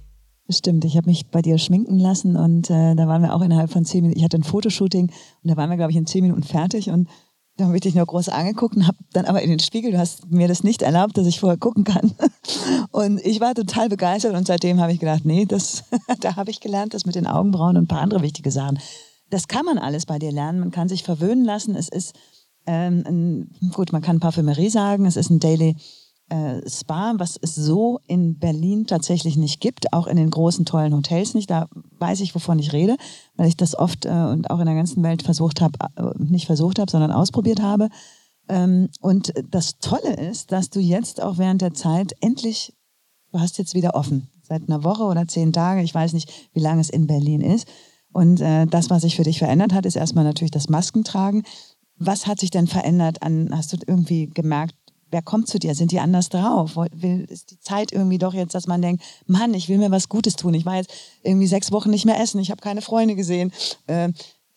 Stimmt, 0.51 0.85
ich 0.85 0.99
habe 0.99 1.09
mich 1.09 1.29
bei 1.29 1.41
dir 1.41 1.57
schminken 1.57 1.99
lassen 1.99 2.37
und 2.37 2.69
äh, 2.69 2.95
da 2.95 3.09
waren 3.09 3.23
wir 3.23 3.35
auch 3.35 3.41
innerhalb 3.41 3.71
von 3.71 3.87
zehn 3.87 4.03
Minuten. 4.03 4.19
Ich 4.19 4.25
hatte 4.25 4.37
ein 4.37 4.43
Fotoshooting 4.43 5.07
und 5.07 5.51
da 5.51 5.57
waren 5.57 5.71
wir, 5.71 5.79
glaube 5.79 5.93
ich, 5.93 5.97
in 5.97 6.05
zehn 6.05 6.25
Minuten 6.25 6.43
fertig 6.43 6.91
und 6.91 7.09
dann 7.57 7.67
habe 7.67 7.77
ich 7.77 7.83
dich 7.83 7.95
nur 7.95 8.07
groß 8.07 8.31
angeguckt 8.31 8.77
und 8.77 8.87
habe 8.87 8.97
dann 9.13 9.27
aber 9.27 9.43
in 9.43 9.51
den 9.51 9.59
Spiegel, 9.59 9.93
du 9.93 9.99
hast 9.99 10.31
mir 10.31 10.49
das 10.49 10.65
nicht 10.65 10.83
erlaubt, 10.83 11.19
dass 11.19 11.27
ich 11.27 11.39
vorher 11.39 11.59
gucken 11.59 11.85
kann. 11.85 12.13
Und 12.91 13.21
ich 13.25 13.41
war 13.41 13.55
total 13.55 13.89
begeistert 13.89 14.35
und 14.35 14.47
seitdem 14.47 14.79
habe 14.79 14.93
ich 14.93 15.01
gedacht, 15.01 15.25
nee, 15.25 15.47
das, 15.47 15.85
da 16.21 16.37
habe 16.37 16.51
ich 16.51 16.61
gelernt, 16.61 16.93
das 16.93 17.07
mit 17.07 17.15
den 17.15 17.27
Augenbrauen 17.27 17.79
und 17.79 17.85
ein 17.85 17.89
paar 17.89 18.03
andere 18.03 18.21
wichtige 18.21 18.51
Sachen. 18.51 18.79
Das 19.31 19.49
kann 19.49 19.65
man 19.65 19.79
alles 19.79 20.05
bei 20.05 20.19
dir 20.19 20.31
lernen. 20.31 20.61
Man 20.61 20.71
kann 20.71 20.89
sich 20.89 21.03
verwöhnen 21.03 21.45
lassen. 21.45 21.75
Es 21.75 21.89
ist, 21.89 22.15
ähm, 22.67 23.03
ein, 23.07 23.71
gut, 23.73 23.93
man 23.93 24.03
kann 24.03 24.21
Parfümerie 24.21 24.69
sagen. 24.69 25.07
Es 25.07 25.17
ist 25.17 25.31
ein 25.31 25.41
Daily 25.41 25.77
äh, 26.33 26.63
Spa, 26.67 27.13
was 27.19 27.39
es 27.43 27.55
so 27.55 28.01
in 28.07 28.39
Berlin 28.39 28.87
tatsächlich 28.87 29.37
nicht 29.37 29.61
gibt, 29.61 29.93
auch 29.93 30.07
in 30.07 30.17
den 30.17 30.31
großen, 30.31 30.65
tollen 30.65 30.95
Hotels 30.95 31.35
nicht. 31.35 31.51
Da 31.51 31.69
weiß 31.99 32.21
ich, 32.21 32.35
wovon 32.35 32.59
ich 32.59 32.73
rede, 32.73 32.97
weil 33.37 33.49
ich 33.49 33.57
das 33.57 33.79
oft 33.79 34.07
äh, 34.07 34.09
und 34.09 34.51
auch 34.51 34.59
in 34.59 34.65
der 34.65 34.75
ganzen 34.75 35.03
Welt 35.03 35.23
versucht 35.23 35.61
habe, 35.61 35.79
äh, 35.97 36.11
nicht 36.17 36.47
versucht 36.47 36.79
habe, 36.79 36.91
sondern 36.91 37.13
ausprobiert 37.13 37.61
habe. 37.61 37.91
Ähm, 38.49 38.89
und 39.01 39.35
das 39.51 39.79
Tolle 39.79 40.15
ist, 40.15 40.53
dass 40.53 40.71
du 40.71 40.81
jetzt 40.81 41.23
auch 41.23 41.37
während 41.37 41.61
der 41.61 41.75
Zeit 41.75 42.15
endlich, 42.23 42.73
du 43.31 43.39
hast 43.39 43.59
jetzt 43.59 43.75
wieder 43.75 43.95
offen, 43.95 44.31
seit 44.43 44.63
einer 44.69 44.85
Woche 44.85 45.05
oder 45.05 45.29
zehn 45.29 45.53
Tage, 45.53 45.83
ich 45.83 45.95
weiß 45.95 46.15
nicht, 46.15 46.33
wie 46.55 46.61
lange 46.61 46.81
es 46.81 46.89
in 46.89 47.07
Berlin 47.07 47.43
ist. 47.43 47.69
Und 48.11 48.41
äh, 48.41 48.67
das, 48.67 48.89
was 48.89 49.03
sich 49.03 49.17
für 49.17 49.25
dich 49.25 49.39
verändert 49.39 49.75
hat, 49.75 49.85
ist 49.85 49.97
erstmal 49.97 50.25
natürlich 50.25 50.51
das 50.51 50.71
Maskentragen. 50.71 51.43
Was 51.99 52.27
hat 52.27 52.41
sich 52.41 52.51
denn 52.51 52.67
verändert 52.67 53.23
an, 53.23 53.51
hast 53.53 53.75
du 53.75 53.77
irgendwie 53.87 54.29
gemerkt, 54.29 54.75
wer 55.13 55.23
kommt 55.23 55.47
zu 55.47 55.59
dir? 55.59 55.75
Sind 55.75 55.93
die 55.93 56.01
anders 56.01 56.29
drauf? 56.29 56.77
Will, 56.77 57.27
ist 57.29 57.51
die 57.51 57.61
Zeit 57.61 57.93
irgendwie 57.93 58.19
doch 58.19 58.35
jetzt, 58.35 58.55
dass 58.55 58.67
man 58.67 58.83
denkt, 58.83 59.05
Mann, 59.27 59.55
ich 59.55 59.69
will 59.69 59.79
mir 59.79 59.91
was 59.91 60.09
Gutes 60.09 60.35
tun. 60.35 60.55
Ich 60.55 60.67
war 60.67 60.77
jetzt 60.77 60.93
irgendwie 61.23 61.47
sechs 61.47 61.71
Wochen 61.71 61.91
nicht 61.91 62.07
mehr 62.07 62.19
essen, 62.21 62.41
ich 62.41 62.51
habe 62.51 62.61
keine 62.61 62.83
Freunde 62.83 63.15
gesehen. 63.15 63.53
Äh, 63.87 64.13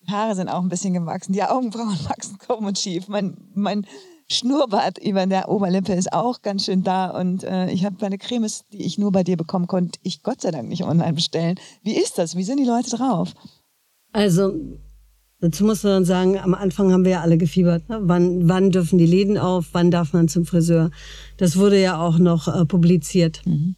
Haare 0.09 0.35
sind 0.35 0.49
auch 0.49 0.61
ein 0.61 0.69
bisschen 0.69 0.93
gewachsen, 0.93 1.33
die 1.33 1.43
Augenbrauen 1.43 1.99
wachsen 2.09 2.37
krumm 2.37 2.65
und 2.65 2.79
schief. 2.79 3.07
Mein, 3.07 3.37
mein 3.53 3.85
Schnurrbart 4.27 4.97
über 4.97 5.25
der 5.27 5.49
Oberlippe 5.49 5.93
ist 5.93 6.11
auch 6.11 6.41
ganz 6.41 6.65
schön 6.65 6.83
da 6.83 7.09
und 7.09 7.43
äh, 7.43 7.69
ich 7.69 7.85
habe 7.85 7.97
meine 8.01 8.17
Cremes, 8.17 8.63
die 8.71 8.83
ich 8.83 8.97
nur 8.97 9.11
bei 9.11 9.23
dir 9.23 9.37
bekommen 9.37 9.67
konnte, 9.67 9.99
ich 10.01 10.23
Gott 10.23 10.41
sei 10.41 10.51
Dank 10.51 10.67
nicht 10.67 10.83
online 10.83 11.13
bestellen. 11.13 11.59
Wie 11.83 11.95
ist 11.95 12.17
das? 12.17 12.35
Wie 12.35 12.43
sind 12.43 12.57
die 12.57 12.65
Leute 12.65 12.89
drauf? 12.89 13.33
Also 14.13 14.53
Dazu 15.45 15.63
muss 15.63 15.83
man 15.83 16.05
sagen, 16.05 16.39
am 16.39 16.55
Anfang 16.55 16.91
haben 16.91 17.03
wir 17.03 17.11
ja 17.11 17.21
alle 17.21 17.37
gefiebert. 17.37 17.87
Ne? 17.87 17.99
Wann, 18.01 18.49
wann 18.49 18.71
dürfen 18.71 18.97
die 18.97 19.05
Läden 19.05 19.37
auf? 19.37 19.67
Wann 19.73 19.91
darf 19.91 20.11
man 20.11 20.27
zum 20.27 20.43
Friseur? 20.43 20.89
Das 21.37 21.55
wurde 21.55 21.79
ja 21.79 21.99
auch 21.99 22.17
noch 22.17 22.47
äh, 22.47 22.65
publiziert. 22.65 23.43
Mhm. 23.45 23.75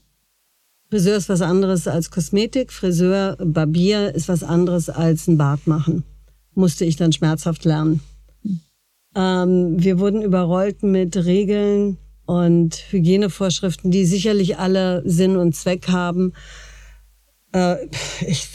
Friseur 0.90 1.18
ist 1.18 1.28
was 1.28 1.42
anderes 1.42 1.86
als 1.90 2.10
Kosmetik. 2.10 2.72
Friseur, 2.72 3.36
Barbier 3.44 4.16
ist 4.16 4.30
was 4.30 4.44
anderes 4.44 4.90
als 4.90 5.28
ein 5.28 5.38
Bart 5.38 5.68
machen. 5.68 6.06
Musste 6.54 6.86
ich 6.86 6.96
dann 6.96 7.12
schmerzhaft 7.12 7.66
lernen. 7.66 8.00
Mhm. 8.44 8.60
Ähm, 9.14 9.84
wir 9.84 10.00
wurden 10.00 10.22
überrollt 10.22 10.84
mit 10.84 11.18
Regeln 11.18 11.98
und 12.26 12.76
Hygienevorschriften, 12.92 13.92
die 13.92 14.06
sicherlich 14.06 14.58
alle 14.58 15.04
Sinn 15.04 15.36
und 15.36 15.54
Zweck 15.54 15.90
haben. 15.90 16.32
Äh, 17.52 17.88
ich 18.26 18.48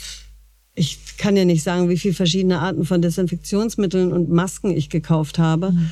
ich 0.75 1.17
kann 1.17 1.37
ja 1.37 1.45
nicht 1.45 1.63
sagen, 1.63 1.89
wie 1.89 1.97
viele 1.97 2.13
verschiedene 2.13 2.59
Arten 2.59 2.85
von 2.85 3.01
Desinfektionsmitteln 3.01 4.11
und 4.11 4.29
Masken 4.29 4.71
ich 4.71 4.89
gekauft 4.89 5.37
habe, 5.37 5.71
mhm. 5.71 5.91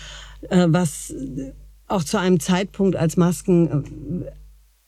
äh, 0.50 0.68
was 0.70 1.14
auch 1.88 2.04
zu 2.04 2.20
einem 2.20 2.40
Zeitpunkt 2.40 2.96
als 2.96 3.18
Masken 3.18 3.68
äh, 3.68 4.32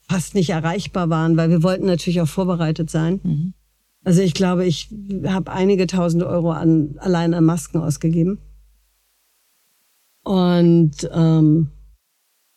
fast 0.07 0.35
nicht 0.35 0.50
erreichbar 0.50 1.09
waren, 1.09 1.38
weil 1.38 1.50
wir 1.50 1.63
wollten 1.63 1.85
natürlich 1.85 2.21
auch 2.21 2.27
vorbereitet 2.27 2.89
sein. 2.89 3.19
Mhm. 3.23 3.53
Also 4.03 4.21
ich 4.21 4.33
glaube, 4.33 4.65
ich 4.65 4.89
habe 5.25 5.51
einige 5.51 5.88
tausend 5.88 6.23
Euro 6.23 6.51
an, 6.51 6.95
allein 6.97 7.33
an 7.33 7.45
Masken 7.45 7.77
ausgegeben. 7.77 8.39
Und 10.23 11.09
ähm, 11.13 11.69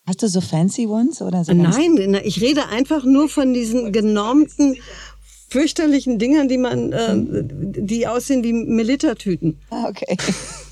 Hast 0.07 0.23
du 0.23 0.29
so 0.29 0.41
fancy 0.41 0.87
ones 0.87 1.21
oder 1.21 1.45
so? 1.45 1.53
Nein, 1.53 2.17
ich 2.23 2.41
rede 2.41 2.69
einfach 2.69 3.05
nur 3.05 3.29
von 3.29 3.53
diesen 3.53 3.91
genormten 3.91 4.77
fürchterlichen 5.49 6.19
Dingern, 6.19 6.49
die 6.49 6.59
man, 6.59 6.93
äh, 6.93 7.15
die 7.17 8.07
aussehen 8.07 8.43
wie 8.43 8.53
Militertüten. 8.53 9.59
Ah, 9.71 9.87
okay. 9.89 10.17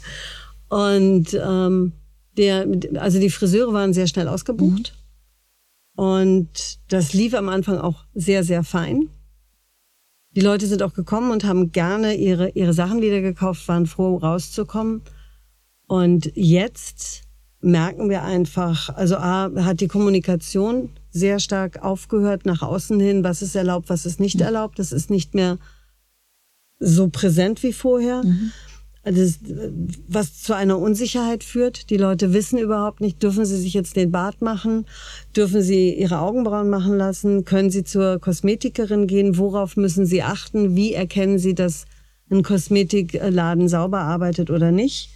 Und 0.68 1.34
ähm, 1.34 1.92
der, 2.36 2.66
also 2.96 3.20
die 3.20 3.30
Friseure 3.30 3.72
waren 3.72 3.92
sehr 3.92 4.06
schnell 4.06 4.28
ausgebucht. 4.28 4.92
Mhm. 4.94 5.04
Und 5.96 6.78
das 6.88 7.12
lief 7.12 7.34
am 7.34 7.48
Anfang 7.48 7.78
auch 7.78 8.04
sehr, 8.14 8.42
sehr 8.42 8.64
fein. 8.64 9.10
Die 10.32 10.40
Leute 10.40 10.66
sind 10.66 10.82
auch 10.82 10.94
gekommen 10.94 11.30
und 11.30 11.44
haben 11.44 11.70
gerne 11.70 12.14
ihre, 12.16 12.50
ihre 12.50 12.72
Sachen 12.72 13.00
wieder 13.00 13.20
gekauft, 13.20 13.68
waren 13.68 13.86
froh, 13.86 14.16
rauszukommen. 14.16 15.02
Und 15.86 16.32
jetzt 16.34 17.22
merken 17.60 18.10
wir 18.10 18.24
einfach, 18.24 18.88
also 18.90 19.16
A, 19.16 19.50
hat 19.64 19.80
die 19.80 19.86
Kommunikation 19.86 20.90
sehr 21.14 21.38
stark 21.38 21.82
aufgehört 21.82 22.44
nach 22.44 22.60
außen 22.60 22.98
hin, 22.98 23.22
was 23.22 23.40
ist 23.40 23.54
erlaubt, 23.54 23.88
was 23.88 24.04
ist 24.04 24.18
nicht 24.18 24.40
mhm. 24.40 24.46
erlaubt. 24.46 24.78
Das 24.80 24.90
ist 24.90 25.10
nicht 25.10 25.32
mehr 25.32 25.58
so 26.80 27.08
präsent 27.08 27.62
wie 27.62 27.72
vorher. 27.72 28.24
Mhm. 28.24 28.50
Das, 29.04 29.38
was 30.08 30.42
zu 30.42 30.54
einer 30.54 30.78
Unsicherheit 30.78 31.44
führt. 31.44 31.90
Die 31.90 31.98
Leute 31.98 32.32
wissen 32.32 32.58
überhaupt 32.58 33.00
nicht, 33.00 33.22
dürfen 33.22 33.44
sie 33.44 33.58
sich 33.58 33.74
jetzt 33.74 33.96
den 33.96 34.10
Bart 34.10 34.40
machen, 34.40 34.86
dürfen 35.36 35.62
sie 35.62 35.94
ihre 35.94 36.18
Augenbrauen 36.18 36.70
machen 36.70 36.96
lassen, 36.96 37.44
können 37.44 37.70
sie 37.70 37.84
zur 37.84 38.18
Kosmetikerin 38.18 39.06
gehen, 39.06 39.36
worauf 39.36 39.76
müssen 39.76 40.06
sie 40.06 40.22
achten, 40.22 40.74
wie 40.74 40.94
erkennen 40.94 41.38
sie, 41.38 41.54
dass 41.54 41.84
ein 42.30 42.42
Kosmetikladen 42.42 43.68
sauber 43.68 44.00
arbeitet 44.00 44.50
oder 44.50 44.72
nicht. 44.72 45.10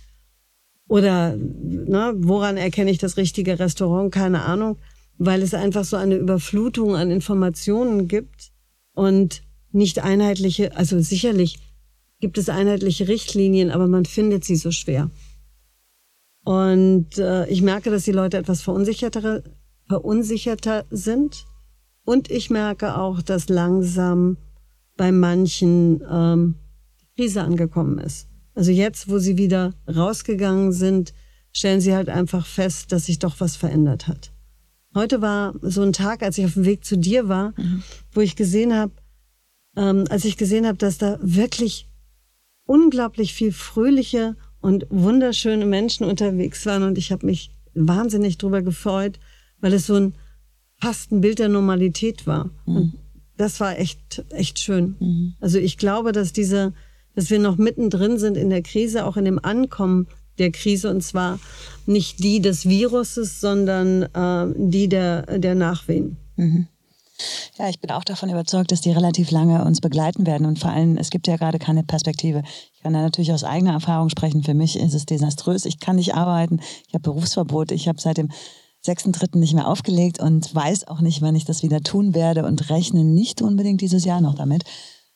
Oder 0.87 1.37
ne, 1.37 2.13
woran 2.19 2.59
erkenne 2.59 2.91
ich 2.91 2.99
das 2.99 3.17
richtige 3.17 3.59
Restaurant? 3.59 4.13
Keine 4.13 4.43
Ahnung 4.43 4.77
weil 5.19 5.43
es 5.43 5.55
einfach 5.55 5.85
so 5.85 5.97
eine 5.97 6.17
Überflutung 6.17 6.97
an 6.97 7.11
Informationen 7.11 8.09
gibt 8.09 8.53
und 8.95 9.43
nicht 9.73 9.99
einheitliche, 10.03 10.77
also 10.77 11.01
sicherlich 11.01 11.59
gibt 12.21 12.39
es 12.39 12.49
einheitliche 12.49 13.09
Richtlinien, 13.09 13.71
aber 13.71 13.87
man 13.87 14.05
findet 14.05 14.45
sie 14.45 14.57
so 14.57 14.71
schwer. 14.71 15.11
Und 16.45 17.19
äh, 17.19 17.47
ich 17.49 17.63
merke, 17.63 17.91
dass 17.91 18.05
die 18.05 18.13
Leute 18.13 18.39
etwas 18.39 18.63
verunsicherter, 18.63 19.43
verunsicherter 19.87 20.87
sind. 20.91 21.45
Und 22.05 22.31
ich 22.31 22.49
merke 22.49 22.97
auch, 22.97 23.21
dass 23.21 23.49
langsam 23.49 24.39
bei 24.97 25.13
manchen 25.13 26.03
ähm, 26.11 26.55
die 27.01 27.23
Krise 27.23 27.43
angekommen 27.43 27.99
ist. 27.99 28.29
Also 28.55 28.71
jetzt, 28.71 29.11
wo 29.11 29.19
sie 29.19 29.37
wieder 29.37 29.75
rausgegangen 29.87 30.73
sind, 30.73 31.13
stellen 31.53 31.81
sie 31.81 31.95
halt 31.95 32.09
einfach 32.09 32.47
fest, 32.47 32.93
dass 32.93 33.07
sich 33.07 33.19
doch 33.19 33.41
was 33.41 33.57
verändert 33.57 34.09
hat. 34.09 34.33
Heute 34.95 35.21
war 35.21 35.55
so 35.63 35.83
ein 35.83 35.93
Tag, 35.93 36.23
als 36.23 36.39
ich 36.39 36.45
auf 36.45 36.55
dem 36.55 36.65
Weg 36.65 36.85
zu 36.85 36.97
dir 36.97 37.29
war, 37.29 37.53
mhm. 37.57 37.83
wo 38.13 38.21
ich 38.21 38.37
gesehen 38.37 38.75
habe, 38.75 38.93
ähm, 39.77 40.05
als 40.11 40.25
ich 40.25 40.37
gesehen 40.37 40.67
habe, 40.67 40.79
dass 40.79 40.99
da 40.99 41.19
wirklich 41.21 41.89
unglaublich 42.65 43.35
viel 43.35 43.53
fröhliche 43.53 44.37
und 44.61 44.87
wunderschöne 44.91 45.67
Menschen 45.67 46.05
unterwegs 46.05 46.67
waren 46.67 46.83
und 46.83 46.99
ich 46.99 47.13
habe 47.13 47.27
mich 47.27 47.51
wahnsinnig 47.75 48.39
drüber 48.39 48.63
gefreut, 48.63 49.19
weil 49.61 49.73
es 49.73 49.87
so 49.87 49.95
ein 49.95 50.15
fast 50.81 51.13
ein 51.13 51.21
Bild 51.21 51.39
der 51.39 51.49
Normalität 51.49 52.27
war. 52.27 52.51
Mhm. 52.67 52.77
Und 52.77 52.99
das 53.37 53.61
war 53.61 53.79
echt 53.79 54.25
echt 54.31 54.59
schön. 54.59 54.97
Mhm. 54.99 55.35
Also 55.41 55.59
ich 55.59 55.79
glaube, 55.79 56.13
dass 56.13 56.33
diese 56.33 56.73
dass 57.15 57.31
wir 57.31 57.41
noch 57.41 57.57
mittendrin 57.57 58.19
sind 58.19 58.37
in 58.37 58.49
der 58.49 58.63
Krise, 58.63 59.05
auch 59.05 59.17
in 59.17 59.25
dem 59.25 59.45
Ankommen 59.45 60.07
der 60.39 60.53
Krise 60.53 60.91
und 60.91 61.03
zwar 61.03 61.39
nicht 61.87 62.23
die 62.23 62.41
des 62.41 62.69
Viruses, 62.69 63.41
sondern 63.41 64.03
äh, 64.03 64.55
die 64.57 64.89
der, 64.89 65.39
der 65.39 65.55
Nachwehen. 65.55 66.17
Mhm. 66.37 66.69
Ja, 67.59 67.69
ich 67.69 67.81
bin 67.81 67.91
auch 67.91 68.05
davon 68.05 68.31
überzeugt, 68.31 68.71
dass 68.71 68.81
die 68.81 68.93
relativ 68.93 69.33
lange 69.33 69.65
uns 69.65 69.81
begleiten 69.81 70.27
werden 70.27 70.47
und 70.47 70.61
vor 70.61 70.71
allem, 70.71 70.97
es 70.97 71.11
gibt 71.11 71.27
ja 71.27 71.37
gerade 71.37 71.59
keine 71.59 71.83
Perspektive. 71.83 72.43
Ich 72.75 72.81
kann 72.81 72.93
da 72.93 73.03
natürlich 73.03 73.33
aus 73.33 73.43
eigener 73.43 73.73
Erfahrung 73.73 74.09
sprechen. 74.09 74.45
Für 74.45 74.55
mich 74.55 74.79
ist 74.79 74.95
es 74.95 75.05
desaströs. 75.05 75.65
Ich 75.65 75.81
kann 75.81 75.97
nicht 75.97 76.15
arbeiten. 76.15 76.61
Ich 76.87 76.95
habe 76.95 77.03
Berufsverbot. 77.03 77.73
Ich 77.73 77.89
habe 77.89 78.01
seit 78.01 78.19
dem 78.19 78.31
6.3. 78.87 79.39
nicht 79.39 79.55
mehr 79.55 79.67
aufgelegt 79.67 80.21
und 80.21 80.55
weiß 80.55 80.87
auch 80.87 81.01
nicht, 81.01 81.21
wann 81.21 81.35
ich 81.35 81.45
das 81.45 81.65
wieder 81.65 81.81
tun 81.81 82.15
werde 82.15 82.45
und 82.45 82.71
rechne 82.71 83.03
nicht 83.03 83.43
unbedingt 83.43 83.81
dieses 83.81 84.05
Jahr 84.05 84.21
noch 84.21 84.37
damit. 84.37 84.63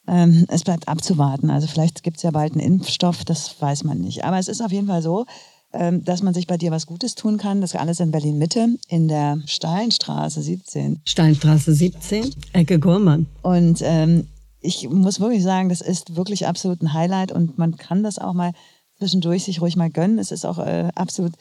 Ähm, 0.09 0.47
es 0.49 0.64
bleibt 0.64 0.88
abzuwarten. 0.88 1.50
Also 1.50 1.66
vielleicht 1.66 2.02
gibt 2.02 2.16
es 2.16 2.23
ja 2.23 2.30
bald 2.30 2.52
einen 2.52 2.61
Impfstoff, 2.61 3.25
das 3.25 3.61
weiß 3.61 3.85
man 3.85 3.99
nicht. 3.99 4.25
Aber 4.25 4.38
es 4.38 4.49
ist 4.49 4.61
auf 4.61 4.73
jeden 4.73 4.88
Fall 4.88 5.02
so, 5.02 5.26
ähm, 5.73 6.04
dass 6.04 6.23
man 6.23 6.35
sich 6.35 6.47
bei 6.47 6.56
dir 6.56 6.71
was 6.71 6.87
Gutes 6.87 7.14
tun 7.14 7.38
kann. 7.38 7.61
Das 7.61 7.75
ist 7.75 7.80
alles 7.80 8.00
in 8.00 8.11
Berlin 8.11 8.38
Mitte, 8.38 8.76
in 8.88 9.09
der 9.09 9.40
Steinstraße 9.47 10.42
17. 10.42 11.00
Steinstraße 11.04 11.73
17, 11.73 12.35
Ecke 12.52 12.78
Gormann. 12.78 13.26
Und 13.42 13.80
ähm, 13.82 14.28
ich 14.61 14.88
muss 14.88 15.21
wirklich 15.21 15.42
sagen, 15.42 15.68
das 15.68 15.80
ist 15.80 16.16
wirklich 16.16 16.47
absolut 16.47 16.82
ein 16.82 16.92
Highlight 16.92 17.32
und 17.32 17.59
man 17.59 17.76
kann 17.76 18.02
das 18.02 18.18
auch 18.18 18.32
mal 18.32 18.52
zwischendurch 18.99 19.44
sich 19.44 19.61
ruhig 19.61 19.76
mal 19.76 19.90
gönnen. 19.90 20.18
Es 20.18 20.30
ist 20.30 20.44
auch 20.44 20.59
äh, 20.59 20.90
absolut 20.94 21.32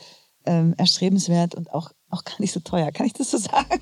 ähm, 0.45 0.73
erstrebenswert 0.77 1.53
und 1.53 1.71
auch, 1.71 1.91
auch 2.09 2.23
gar 2.23 2.39
nicht 2.39 2.51
so 2.51 2.59
teuer. 2.59 2.91
Kann 2.91 3.05
ich 3.05 3.13
das 3.13 3.31
so 3.31 3.37
sagen? 3.37 3.81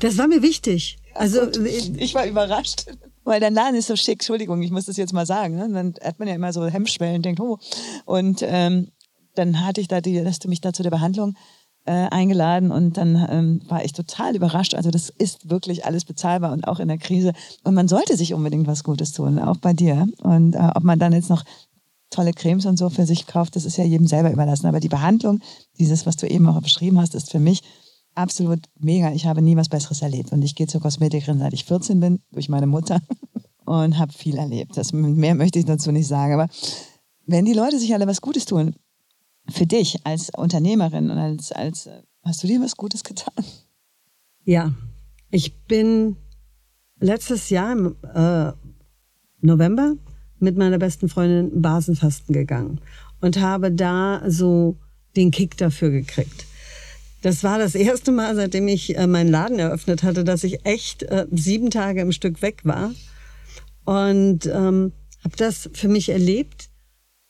Das 0.00 0.18
war 0.18 0.28
mir 0.28 0.42
wichtig. 0.42 0.98
Also 1.14 1.50
ich 1.50 2.14
war 2.14 2.26
überrascht, 2.26 2.86
weil 3.28 3.40
dein 3.40 3.54
Laden 3.54 3.76
ist 3.76 3.88
so 3.88 3.96
schick. 3.96 4.20
Entschuldigung, 4.20 4.62
ich 4.62 4.70
muss 4.70 4.86
das 4.86 4.96
jetzt 4.96 5.12
mal 5.12 5.26
sagen. 5.26 5.56
Ne? 5.56 5.68
Dann 5.70 5.94
hat 6.02 6.18
man 6.18 6.28
ja 6.28 6.34
immer 6.34 6.52
so 6.52 6.66
Hemmschwellen 6.66 7.22
denkt, 7.22 7.40
oh. 7.40 7.58
Und 8.04 8.42
ähm, 8.42 8.88
dann 9.34 9.64
hatte 9.64 9.80
ich 9.80 9.88
da 9.88 10.00
die, 10.00 10.22
dass 10.24 10.38
du 10.38 10.48
mich 10.48 10.60
da 10.60 10.72
zu 10.72 10.82
der 10.82 10.90
Behandlung 10.90 11.34
äh, 11.84 12.08
eingeladen 12.10 12.70
und 12.70 12.96
dann 12.96 13.26
ähm, 13.30 13.60
war 13.68 13.84
ich 13.84 13.92
total 13.92 14.34
überrascht. 14.34 14.74
Also 14.74 14.90
das 14.90 15.10
ist 15.10 15.48
wirklich 15.48 15.86
alles 15.86 16.04
bezahlbar 16.04 16.52
und 16.52 16.66
auch 16.66 16.80
in 16.80 16.88
der 16.88 16.98
Krise. 16.98 17.32
Und 17.64 17.74
man 17.74 17.88
sollte 17.88 18.16
sich 18.16 18.34
unbedingt 18.34 18.66
was 18.66 18.84
Gutes 18.84 19.12
tun, 19.12 19.38
auch 19.38 19.58
bei 19.58 19.72
dir. 19.72 20.06
Und 20.22 20.54
äh, 20.54 20.70
ob 20.74 20.82
man 20.82 20.98
dann 20.98 21.12
jetzt 21.12 21.30
noch 21.30 21.44
tolle 22.10 22.32
Cremes 22.32 22.66
und 22.66 22.78
so 22.78 22.88
für 22.90 23.06
sich 23.06 23.26
kauft, 23.26 23.56
das 23.56 23.64
ist 23.64 23.76
ja 23.76 23.84
jedem 23.84 24.06
selber 24.06 24.32
überlassen. 24.32 24.66
Aber 24.66 24.80
die 24.80 24.88
Behandlung, 24.88 25.40
dieses, 25.78 26.06
was 26.06 26.16
du 26.16 26.26
eben 26.26 26.46
auch 26.48 26.60
beschrieben 26.60 26.98
hast, 26.98 27.14
ist 27.14 27.30
für 27.30 27.40
mich 27.40 27.62
absolut 28.18 28.60
mega. 28.78 29.12
Ich 29.12 29.26
habe 29.26 29.42
nie 29.42 29.56
was 29.56 29.68
Besseres 29.68 30.02
erlebt. 30.02 30.32
Und 30.32 30.42
ich 30.42 30.54
gehe 30.54 30.66
zur 30.66 30.80
Kosmetikerin, 30.80 31.38
seit 31.38 31.52
ich 31.52 31.64
14 31.64 32.00
bin, 32.00 32.20
durch 32.32 32.48
meine 32.48 32.66
Mutter 32.66 33.00
und 33.64 33.98
habe 33.98 34.12
viel 34.12 34.36
erlebt. 34.36 34.76
Das, 34.76 34.92
mehr 34.92 35.34
möchte 35.34 35.58
ich 35.58 35.64
dazu 35.64 35.92
nicht 35.92 36.08
sagen. 36.08 36.34
Aber 36.34 36.48
wenn 37.26 37.44
die 37.44 37.54
Leute 37.54 37.78
sich 37.78 37.94
alle 37.94 38.06
was 38.06 38.20
Gutes 38.20 38.44
tun, 38.44 38.74
für 39.48 39.66
dich 39.66 40.04
als 40.04 40.30
Unternehmerin 40.36 41.10
und 41.10 41.18
als, 41.18 41.52
als 41.52 41.88
hast 42.22 42.42
du 42.42 42.46
dir 42.46 42.60
was 42.60 42.76
Gutes 42.76 43.02
getan? 43.04 43.44
Ja, 44.44 44.72
ich 45.30 45.64
bin 45.64 46.16
letztes 47.00 47.50
Jahr 47.50 47.72
im 47.72 47.96
äh, 48.14 48.52
November 49.40 49.94
mit 50.38 50.56
meiner 50.56 50.78
besten 50.78 51.08
Freundin 51.08 51.62
Basenfasten 51.62 52.34
gegangen 52.34 52.80
und 53.20 53.40
habe 53.40 53.72
da 53.72 54.22
so 54.26 54.76
den 55.16 55.30
Kick 55.30 55.56
dafür 55.56 55.90
gekriegt. 55.90 56.47
Das 57.22 57.42
war 57.42 57.58
das 57.58 57.74
erste 57.74 58.12
Mal, 58.12 58.34
seitdem 58.36 58.68
ich 58.68 58.96
äh, 58.96 59.06
meinen 59.06 59.30
Laden 59.30 59.58
eröffnet 59.58 60.02
hatte, 60.02 60.24
dass 60.24 60.44
ich 60.44 60.64
echt 60.64 61.02
äh, 61.04 61.26
sieben 61.30 61.70
Tage 61.70 62.00
im 62.00 62.12
Stück 62.12 62.42
weg 62.42 62.60
war 62.64 62.92
und 63.84 64.46
ähm, 64.46 64.92
habe 65.24 65.36
das 65.36 65.70
für 65.72 65.88
mich 65.88 66.10
erlebt. 66.10 66.68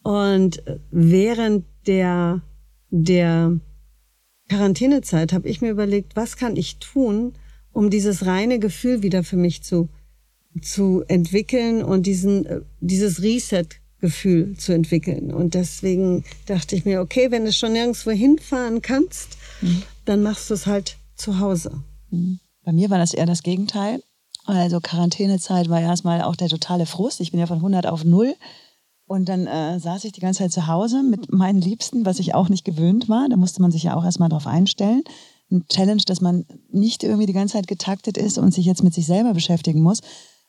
Und 0.02 0.62
während 0.90 1.64
der 1.86 2.42
der 2.90 3.58
Quarantänezeit 4.48 5.32
habe 5.32 5.48
ich 5.48 5.60
mir 5.60 5.70
überlegt, 5.70 6.16
was 6.16 6.36
kann 6.36 6.56
ich 6.56 6.78
tun, 6.78 7.34
um 7.72 7.90
dieses 7.90 8.24
reine 8.24 8.58
Gefühl 8.58 9.02
wieder 9.02 9.22
für 9.22 9.36
mich 9.36 9.62
zu 9.62 9.90
zu 10.62 11.04
entwickeln 11.08 11.82
und 11.82 12.06
diesen, 12.06 12.46
äh, 12.46 12.60
dieses 12.80 13.22
Reset-Gefühl 13.22 14.56
zu 14.56 14.72
entwickeln. 14.72 15.32
Und 15.32 15.54
deswegen 15.54 16.24
dachte 16.46 16.76
ich 16.76 16.84
mir, 16.84 17.00
okay, 17.00 17.30
wenn 17.30 17.44
du 17.44 17.52
schon 17.52 17.72
nirgendwo 17.72 18.10
hinfahren 18.10 18.82
kannst, 18.82 19.37
dann 20.04 20.22
machst 20.22 20.50
du 20.50 20.54
es 20.54 20.66
halt 20.66 20.96
zu 21.16 21.40
Hause. 21.40 21.82
Mhm. 22.10 22.40
Bei 22.64 22.72
mir 22.72 22.90
war 22.90 22.98
das 22.98 23.14
eher 23.14 23.26
das 23.26 23.42
Gegenteil. 23.42 24.02
Also 24.44 24.80
Quarantänezeit 24.80 25.68
war 25.68 25.80
erstmal 25.80 26.22
auch 26.22 26.36
der 26.36 26.48
totale 26.48 26.86
Frust. 26.86 27.20
Ich 27.20 27.30
bin 27.32 27.40
ja 27.40 27.46
von 27.46 27.58
100 27.58 27.86
auf 27.86 28.04
0. 28.04 28.34
Und 29.06 29.28
dann 29.28 29.46
äh, 29.46 29.80
saß 29.80 30.04
ich 30.04 30.12
die 30.12 30.20
ganze 30.20 30.40
Zeit 30.40 30.52
zu 30.52 30.66
Hause 30.66 31.02
mit 31.02 31.32
meinen 31.32 31.60
Liebsten, 31.60 32.04
was 32.04 32.18
ich 32.18 32.34
auch 32.34 32.50
nicht 32.50 32.64
gewöhnt 32.64 33.08
war. 33.08 33.28
Da 33.28 33.36
musste 33.36 33.62
man 33.62 33.70
sich 33.70 33.84
ja 33.84 33.96
auch 33.96 34.04
erstmal 34.04 34.28
drauf 34.28 34.46
einstellen. 34.46 35.02
Ein 35.50 35.66
Challenge, 35.68 36.02
dass 36.04 36.20
man 36.20 36.44
nicht 36.70 37.02
irgendwie 37.02 37.24
die 37.24 37.32
ganze 37.32 37.54
Zeit 37.54 37.66
getaktet 37.66 38.18
ist 38.18 38.36
und 38.36 38.52
sich 38.52 38.66
jetzt 38.66 38.84
mit 38.84 38.92
sich 38.92 39.06
selber 39.06 39.32
beschäftigen 39.32 39.80
muss, 39.80 40.02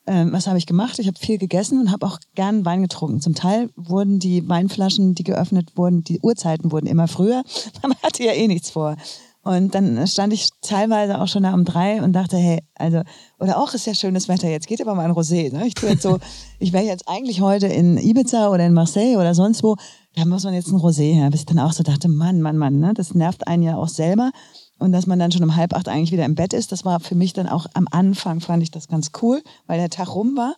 ähm, 0.10 0.34
was 0.34 0.48
habe 0.48 0.58
ich 0.58 0.66
gemacht? 0.66 0.98
Ich 0.98 1.06
habe 1.06 1.20
viel 1.20 1.38
gegessen 1.38 1.80
und 1.80 1.92
habe 1.92 2.08
auch 2.08 2.18
gern 2.34 2.66
Wein 2.66 2.82
getrunken. 2.82 3.22
Zum 3.22 3.36
Teil 3.36 3.70
wurden 3.76 4.18
die 4.18 4.50
Weinflaschen, 4.50 5.14
die 5.14 5.24
geöffnet 5.24 5.78
wurden, 5.78 6.04
die 6.04 6.20
Uhrzeiten 6.20 6.72
wurden 6.72 6.88
immer 6.88 7.08
früher. 7.08 7.44
Man 7.84 7.94
hatte 8.02 8.24
ja 8.24 8.32
eh 8.32 8.48
nichts 8.48 8.72
vor. 8.72 8.96
Und 9.44 9.76
dann 9.76 10.06
stand 10.08 10.34
ich 10.34 10.50
teilweise 10.62 11.22
auch 11.22 11.28
schon 11.28 11.44
da 11.44 11.54
um 11.54 11.64
drei 11.64 12.02
und 12.02 12.14
dachte, 12.14 12.38
hey, 12.38 12.60
also, 12.74 13.04
oder 13.40 13.58
auch 13.60 13.74
ist 13.76 13.86
ja 13.86 13.94
schönes 13.94 14.28
Wetter, 14.28 14.50
jetzt 14.50 14.68
geht 14.68 14.82
aber 14.82 14.96
mal 14.96 15.06
ein 15.06 15.14
Rosé. 15.14 15.54
Ne? 15.54 15.68
Ich 15.68 15.76
tue 15.76 15.90
jetzt 15.90 16.02
so, 16.02 16.18
ich 16.60 16.74
wäre 16.74 16.86
jetzt 16.86 17.08
eigentlich 17.08 17.40
heute 17.40 17.68
in 17.68 17.98
Ibiza 18.00 18.50
oder 18.50 18.66
in 18.66 18.74
Marseille 18.74 19.16
oder 19.16 19.36
sonst 19.36 19.64
wo, 19.64 19.76
da 20.16 20.26
muss 20.26 20.44
man 20.44 20.56
jetzt 20.56 20.70
ein 20.70 20.80
Rosé 20.80 21.14
her. 21.14 21.30
Bis 21.30 21.42
ich 21.42 21.46
dann 21.46 21.60
auch 21.60 21.72
so 21.72 21.84
dachte, 21.84 22.10
Mann, 22.10 22.42
Mann, 22.42 22.58
Mann, 22.58 22.80
ne? 22.80 22.96
das 22.96 23.14
nervt 23.14 23.48
einen 23.48 23.62
ja 23.62 23.78
auch 23.78 23.90
selber. 23.90 24.32
Und 24.80 24.92
dass 24.92 25.08
man 25.08 25.20
dann 25.20 25.32
schon 25.32 25.44
um 25.44 25.56
halb 25.56 25.74
acht 25.74 25.88
eigentlich 25.88 26.12
wieder 26.12 26.26
im 26.26 26.36
Bett 26.36 26.54
ist, 26.54 26.72
das 26.72 26.86
war 26.86 27.00
für 27.00 27.16
mich 27.16 27.34
dann 27.34 27.48
auch 27.48 27.68
am 27.74 27.88
Anfang, 27.92 28.40
fand 28.40 28.64
ich 28.64 28.72
das 28.72 28.88
ganz 28.88 29.12
cool, 29.22 29.44
weil 29.68 29.78
der 29.78 29.90
Tag 29.90 30.16
rum 30.16 30.36
war. 30.38 30.56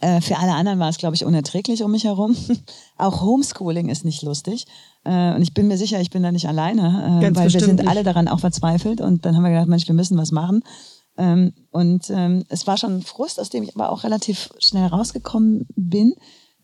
Äh, 0.00 0.20
für 0.20 0.38
alle 0.38 0.52
anderen 0.52 0.80
war 0.80 0.88
es, 0.88 0.98
glaube 0.98 1.14
ich, 1.14 1.24
unerträglich 1.24 1.84
um 1.84 1.92
mich 1.92 2.04
herum. 2.04 2.36
auch 2.98 3.22
Homeschooling 3.22 3.88
ist 3.88 4.04
nicht 4.04 4.22
lustig. 4.22 4.66
Äh, 5.04 5.34
und 5.34 5.42
ich 5.42 5.54
bin 5.54 5.68
mir 5.68 5.78
sicher, 5.78 6.00
ich 6.00 6.10
bin 6.10 6.24
da 6.24 6.32
nicht 6.32 6.48
alleine, 6.48 7.20
äh, 7.22 7.36
weil 7.36 7.52
wir 7.52 7.60
sind 7.60 7.78
nicht. 7.78 7.88
alle 7.88 8.02
daran 8.02 8.26
auch 8.26 8.40
verzweifelt. 8.40 9.00
Und 9.00 9.24
dann 9.24 9.36
haben 9.36 9.44
wir 9.44 9.50
gedacht, 9.50 9.68
Mensch, 9.68 9.86
wir 9.86 9.94
müssen 9.94 10.18
was 10.18 10.32
machen. 10.32 10.64
Ähm, 11.16 11.52
und 11.70 12.10
ähm, 12.10 12.44
es 12.48 12.66
war 12.66 12.76
schon 12.76 12.96
ein 12.96 13.02
Frust, 13.02 13.38
aus 13.38 13.50
dem 13.50 13.62
ich 13.62 13.76
aber 13.76 13.92
auch 13.92 14.02
relativ 14.02 14.50
schnell 14.58 14.86
rausgekommen 14.86 15.66
bin. 15.76 16.14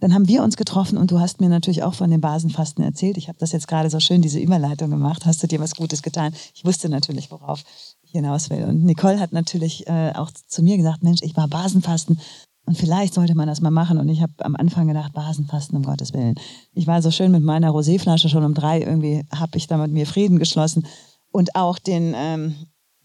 Dann 0.01 0.15
haben 0.15 0.29
wir 0.29 0.43
uns 0.43 0.57
getroffen 0.57 0.97
und 0.97 1.11
du 1.11 1.19
hast 1.19 1.41
mir 1.41 1.49
natürlich 1.49 1.83
auch 1.83 1.95
von 1.95 2.11
dem 2.11 2.21
Basenfasten 2.21 2.85
erzählt. 2.85 3.17
Ich 3.17 3.29
habe 3.29 3.39
das 3.39 3.53
jetzt 3.53 3.67
gerade 3.67 3.91
so 3.91 3.99
schön, 3.99 4.23
diese 4.23 4.39
Überleitung 4.39 4.91
gemacht. 4.91 5.27
Hast 5.27 5.43
du 5.43 5.47
dir 5.47 5.59
was 5.61 5.75
Gutes 5.75 6.03
getan? 6.03 6.33
Ich 6.55 6.65
wusste 6.65 6.89
natürlich, 6.89 7.31
worauf 7.31 7.65
ich 8.03 8.13
hinaus 8.13 8.49
will. 8.51 8.65
Und 8.65 8.85
Nicole 8.85 9.19
hat 9.19 9.33
natürlich 9.33 9.87
äh, 9.89 10.13
auch 10.15 10.31
zu 10.31 10.63
mir 10.63 10.77
gesagt, 10.77 11.03
Mensch, 11.03 11.21
ich 11.23 11.37
war 11.37 11.49
Basenfasten 11.49 12.21
und 12.69 12.77
vielleicht 12.77 13.15
sollte 13.15 13.35
man 13.35 13.49
das 13.49 13.63
mal 13.63 13.71
machen. 13.71 13.97
Und 13.97 14.11
ich 14.11 14.21
habe 14.21 14.33
am 14.41 14.55
Anfang 14.55 14.89
gedacht, 14.89 15.15
Basenfasten, 15.15 15.77
um 15.77 15.85
Gottes 15.85 16.13
Willen. 16.13 16.35
Ich 16.75 16.87
war 16.87 17.01
so 17.01 17.11
schön 17.11 17.33
mit 17.33 17.43
meiner 17.43 17.71
Roséflasche 17.71 18.29
schon 18.29 18.45
um 18.45 18.53
drei. 18.53 18.83
Irgendwie 18.83 19.25
habe 19.35 19.57
ich 19.57 19.69
da 19.69 19.79
mit 19.79 19.91
mir 19.91 20.07
Frieden 20.07 20.39
geschlossen. 20.39 20.87
Und 21.33 21.57
auch 21.57 21.79
den, 21.79 22.13
ähm, 22.15 22.55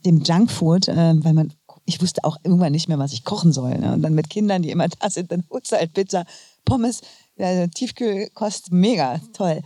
dem 0.05 0.21
Junkfood, 0.21 0.89
äh, 0.89 1.13
weil 1.23 1.33
man, 1.33 1.53
ich 1.85 2.01
wusste 2.01 2.23
auch 2.23 2.37
irgendwann 2.43 2.71
nicht 2.71 2.87
mehr, 2.87 2.99
was 2.99 3.13
ich 3.13 3.23
kochen 3.23 3.51
soll. 3.51 3.77
Ne? 3.77 3.93
Und 3.93 4.01
dann 4.01 4.13
mit 4.13 4.29
Kindern, 4.29 4.61
die 4.61 4.69
immer 4.69 4.87
da 4.87 5.09
sind, 5.09 5.31
dann 5.31 5.43
holst 5.49 5.71
du 5.71 5.75
halt 5.75 5.93
Pizza 5.93 6.25
Pommes, 6.65 7.01
also 7.37 7.67
Tiefkühlkost, 7.67 8.71
mega 8.71 9.19
toll. 9.33 9.61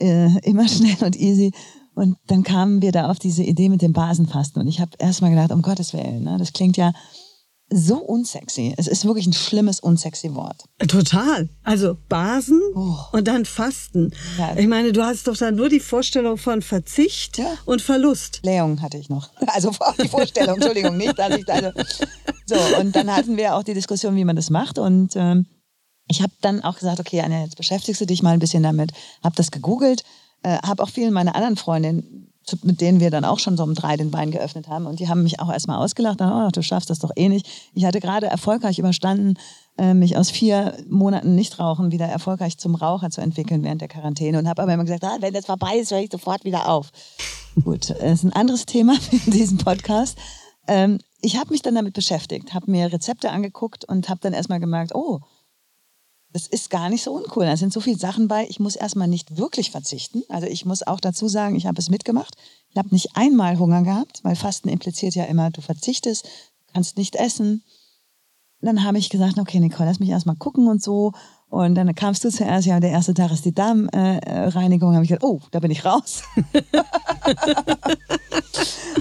Äh, 0.00 0.38
immer 0.40 0.68
schnell 0.68 0.96
und 1.00 1.16
easy. 1.16 1.52
Und 1.94 2.16
dann 2.28 2.44
kamen 2.44 2.80
wir 2.80 2.92
da 2.92 3.10
auf 3.10 3.18
diese 3.18 3.42
Idee 3.42 3.68
mit 3.68 3.82
dem 3.82 3.92
Basenfasten. 3.92 4.62
Und 4.62 4.68
ich 4.68 4.80
habe 4.80 4.92
erstmal 4.98 5.30
gedacht, 5.30 5.50
um 5.50 5.62
Gottes 5.62 5.92
Willen, 5.92 6.22
ne, 6.22 6.36
das 6.38 6.52
klingt 6.52 6.76
ja 6.76 6.92
so 7.70 7.98
unsexy. 7.98 8.74
Es 8.76 8.86
ist 8.86 9.04
wirklich 9.04 9.26
ein 9.26 9.32
schlimmes, 9.32 9.80
unsexy 9.80 10.34
Wort. 10.34 10.64
Total. 10.88 11.48
Also 11.62 11.96
Basen 12.08 12.60
oh. 12.74 12.96
und 13.12 13.28
dann 13.28 13.44
Fasten. 13.44 14.12
Ja. 14.38 14.56
Ich 14.56 14.66
meine, 14.66 14.92
du 14.92 15.04
hast 15.04 15.28
doch 15.28 15.36
dann 15.36 15.54
nur 15.54 15.68
die 15.68 15.80
Vorstellung 15.80 16.38
von 16.38 16.62
Verzicht 16.62 17.38
ja. 17.38 17.54
und 17.66 17.82
Verlust. 17.82 18.42
Blähung 18.42 18.80
hatte 18.80 18.98
ich 18.98 19.08
noch. 19.08 19.30
Also 19.48 19.72
die 20.00 20.08
Vorstellung, 20.08 20.56
Entschuldigung, 20.56 20.96
nicht, 20.96 21.18
dass 21.18 21.34
ich 21.36 21.48
also 21.48 21.72
so. 22.46 22.56
Und 22.80 22.94
dann 22.94 23.14
hatten 23.14 23.36
wir 23.36 23.56
auch 23.56 23.62
die 23.62 23.74
Diskussion, 23.74 24.14
wie 24.14 24.24
man 24.24 24.36
das 24.36 24.50
macht. 24.50 24.78
Und 24.78 25.16
ähm, 25.16 25.46
ich 26.08 26.22
habe 26.22 26.32
dann 26.40 26.62
auch 26.62 26.74
gesagt, 26.74 27.00
okay, 27.00 27.20
Anja, 27.20 27.42
jetzt 27.42 27.56
beschäftigst 27.56 28.00
du 28.00 28.06
dich 28.06 28.22
mal 28.22 28.32
ein 28.32 28.38
bisschen 28.38 28.62
damit. 28.62 28.92
Habe 29.22 29.36
das 29.36 29.50
gegoogelt, 29.50 30.04
äh, 30.42 30.58
habe 30.58 30.82
auch 30.82 30.90
vielen 30.90 31.12
meiner 31.12 31.34
anderen 31.34 31.56
Freundinnen, 31.56 32.27
mit 32.62 32.80
denen 32.80 33.00
wir 33.00 33.10
dann 33.10 33.24
auch 33.24 33.38
schon 33.38 33.56
so 33.56 33.62
um 33.62 33.74
drei 33.74 33.96
den 33.96 34.10
Bein 34.10 34.30
geöffnet 34.30 34.68
haben, 34.68 34.86
und 34.86 35.00
die 35.00 35.08
haben 35.08 35.22
mich 35.22 35.40
auch 35.40 35.50
erstmal 35.50 35.78
ausgelacht, 35.78 36.20
dann, 36.20 36.32
oh, 36.32 36.50
du 36.50 36.62
schaffst 36.62 36.90
das 36.90 36.98
doch 36.98 37.10
eh 37.16 37.28
nicht. 37.28 37.46
Ich 37.74 37.84
hatte 37.84 38.00
gerade 38.00 38.26
erfolgreich 38.26 38.78
überstanden, 38.78 39.34
äh, 39.78 39.94
mich 39.94 40.16
aus 40.16 40.30
vier 40.30 40.76
Monaten 40.88 41.34
Nichtrauchen 41.34 41.92
wieder 41.92 42.06
erfolgreich 42.06 42.58
zum 42.58 42.74
Raucher 42.74 43.10
zu 43.10 43.20
entwickeln 43.20 43.62
während 43.62 43.80
der 43.80 43.88
Quarantäne 43.88 44.38
und 44.38 44.48
habe 44.48 44.62
aber 44.62 44.74
immer 44.74 44.84
gesagt, 44.84 45.04
ah, 45.04 45.18
wenn 45.20 45.34
das 45.34 45.46
vorbei 45.46 45.76
ist, 45.78 45.90
höre 45.90 46.00
ich 46.00 46.10
sofort 46.10 46.44
wieder 46.44 46.68
auf. 46.68 46.90
Gut, 47.62 47.90
das 47.90 47.98
ist 47.98 48.24
ein 48.24 48.32
anderes 48.32 48.66
Thema 48.66 48.94
in 49.26 49.32
diesem 49.32 49.58
Podcast. 49.58 50.18
Ähm, 50.66 50.98
ich 51.20 51.36
habe 51.36 51.50
mich 51.50 51.62
dann 51.62 51.74
damit 51.74 51.94
beschäftigt, 51.94 52.54
habe 52.54 52.70
mir 52.70 52.92
Rezepte 52.92 53.30
angeguckt 53.30 53.84
und 53.84 54.08
habe 54.08 54.20
dann 54.20 54.32
erstmal 54.32 54.60
gemerkt, 54.60 54.94
oh, 54.94 55.20
das 56.32 56.46
ist 56.46 56.70
gar 56.70 56.90
nicht 56.90 57.02
so 57.02 57.12
uncool. 57.12 57.46
Da 57.46 57.56
sind 57.56 57.72
so 57.72 57.80
viele 57.80 57.98
Sachen 57.98 58.28
bei. 58.28 58.46
Ich 58.48 58.60
muss 58.60 58.76
erstmal 58.76 59.08
nicht 59.08 59.38
wirklich 59.38 59.70
verzichten. 59.70 60.22
Also 60.28 60.46
ich 60.46 60.66
muss 60.66 60.86
auch 60.86 61.00
dazu 61.00 61.26
sagen, 61.28 61.56
ich 61.56 61.66
habe 61.66 61.78
es 61.78 61.88
mitgemacht. 61.88 62.34
Ich 62.70 62.76
habe 62.76 62.90
nicht 62.90 63.16
einmal 63.16 63.58
Hunger 63.58 63.82
gehabt, 63.82 64.20
weil 64.24 64.36
Fasten 64.36 64.68
impliziert 64.68 65.14
ja 65.14 65.24
immer, 65.24 65.50
du 65.50 65.62
verzichtest, 65.62 66.24
du 66.24 66.72
kannst 66.74 66.98
nicht 66.98 67.16
essen. 67.16 67.62
dann 68.60 68.84
habe 68.84 68.98
ich 68.98 69.08
gesagt, 69.08 69.38
okay, 69.38 69.58
Nicole, 69.60 69.88
lass 69.88 70.00
mich 70.00 70.10
erstmal 70.10 70.36
gucken 70.36 70.68
und 70.68 70.82
so. 70.82 71.12
Und 71.48 71.76
dann 71.76 71.94
kamst 71.94 72.24
du 72.24 72.30
zuerst, 72.30 72.66
ja, 72.66 72.78
der 72.78 72.90
erste 72.90 73.14
Tag 73.14 73.32
ist 73.32 73.46
die 73.46 73.54
Darmreinigung. 73.54 74.92
Äh, 74.92 74.94
habe 74.94 75.04
ich 75.04 75.08
gedacht, 75.08 75.24
oh, 75.24 75.40
da 75.50 75.60
bin 75.60 75.70
ich 75.70 75.82
raus. 75.86 76.22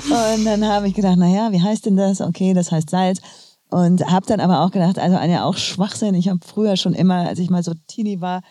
und 0.10 0.46
dann 0.46 0.66
habe 0.66 0.88
ich 0.88 0.94
gedacht, 0.94 1.18
naja, 1.18 1.52
wie 1.52 1.62
heißt 1.62 1.86
denn 1.86 1.98
das? 1.98 2.22
Okay, 2.22 2.54
das 2.54 2.72
heißt 2.72 2.90
Salz. 2.90 3.20
Und 3.70 4.06
habe 4.10 4.26
dann 4.26 4.40
aber 4.40 4.62
auch 4.62 4.72
gedacht, 4.72 4.98
also 4.98 5.18
Anja, 5.18 5.44
auch 5.44 5.58
Schwachsinn. 5.58 6.16
Ich 6.16 6.30
habe 6.30 6.40
früher 6.46 6.78
schon 6.78 6.94
immer, 6.94 7.28
als 7.28 7.40
ich 7.40 7.50
mal 7.50 7.64
so 7.64 7.74
Teenie 7.88 8.22
war 8.22 8.42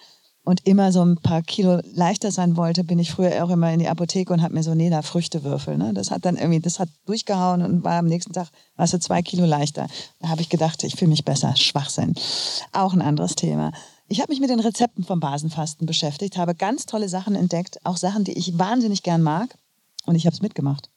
und 0.45 0.67
immer 0.67 0.93
so 0.93 1.03
ein 1.03 1.17
paar 1.17 1.43
Kilo 1.43 1.81
leichter 1.93 2.31
sein 2.31 2.57
wollte, 2.57 2.85
bin 2.85 2.99
ich 2.99 3.11
früher 3.11 3.43
auch 3.45 3.51
immer 3.51 3.73
in 3.73 3.81
die 3.81 3.89
Apotheke 3.89 4.33
und 4.33 4.43
habe 4.43 4.55
mir 4.55 4.63
so 4.63 4.75
Neda 4.75 5.03
Früchtewürfel. 5.03 5.77
Ne? 5.79 5.95
Das 5.95 6.11
hat 6.11 6.25
dann 6.25 6.37
irgendwie, 6.37 6.61
das 6.61 6.79
hat 6.79 6.89
durchgehauen 7.07 7.63
und 7.63 7.83
war 7.83 7.99
am 7.99 8.07
nächsten 8.07 8.33
Tag, 8.33 8.49
warst 8.77 8.93
du 8.93 9.01
zwei 9.01 9.23
Kilo 9.23 9.47
leichter. 9.47 9.89
Da 10.21 10.29
habe 10.29 10.43
ich 10.43 10.49
gedacht, 10.49 10.85
ich 10.85 10.95
fühle 10.95 11.11
mich 11.11 11.25
besser. 11.25 11.57
Schwachsinn. 11.57 12.15
Auch 12.73 12.93
ein 12.93 13.03
anderes 13.03 13.35
Thema. 13.35 13.73
Ich 14.09 14.21
habe 14.21 14.31
mich 14.31 14.41
mit 14.41 14.51
den 14.51 14.61
Rezepten 14.61 15.03
vom 15.03 15.19
Basenfasten 15.19 15.87
beschäftigt, 15.87 16.37
habe 16.37 16.55
ganz 16.55 16.87
tolle 16.87 17.09
Sachen 17.09 17.35
entdeckt, 17.35 17.85
auch 17.85 17.97
Sachen, 17.97 18.23
die 18.23 18.39
ich 18.39 18.57
wahnsinnig 18.57 19.03
gern 19.03 19.23
mag. 19.23 19.57
Und 20.05 20.15
ich 20.15 20.27
habe 20.27 20.35
es 20.35 20.43
mitgemacht. 20.43 20.91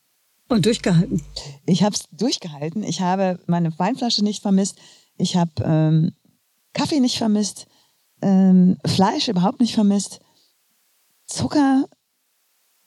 Und 0.49 0.65
durchgehalten. 0.65 1.21
Ich 1.67 1.83
habe 1.83 1.95
es 1.95 2.05
durchgehalten. 2.11 2.83
Ich 2.83 3.01
habe 3.01 3.39
meine 3.45 3.77
Weinflasche 3.77 4.23
nicht 4.23 4.41
vermisst. 4.41 4.77
Ich 5.15 5.35
habe 5.35 5.51
ähm, 5.63 6.11
Kaffee 6.73 6.99
nicht 6.99 7.19
vermisst. 7.19 7.67
Ähm, 8.21 8.77
Fleisch 8.85 9.27
überhaupt 9.27 9.59
nicht 9.59 9.75
vermisst. 9.75 10.19
Zucker 11.27 11.85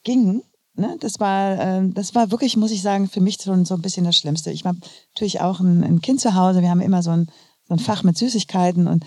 ging. 0.03 0.43
Ne? 0.75 0.97
Das, 1.01 1.21
war, 1.21 1.59
äh, 1.59 1.89
das 1.91 2.15
war 2.17 2.33
wirklich, 2.33 2.57
muss 2.57 2.73
ich 2.73 2.83
sagen, 2.83 3.09
für 3.09 3.21
mich 3.21 3.37
schon 3.41 3.65
so 3.65 3.75
ein 3.75 3.83
bisschen 3.83 4.05
das 4.05 4.17
Schlimmste. 4.17 4.51
Ich 4.51 4.65
habe 4.65 4.79
natürlich 5.15 5.41
auch 5.41 5.61
ein, 5.61 5.85
ein, 5.85 6.01
Kind 6.01 6.21
zu 6.21 6.35
Hause. 6.35 6.63
Wir 6.63 6.71
haben 6.71 6.81
immer 6.81 7.03
so 7.03 7.11
ein, 7.11 7.31
so 7.69 7.75
ein 7.75 7.79
Fach 7.79 8.03
mit 8.03 8.19
Süßigkeiten 8.19 8.89
und 8.89 9.05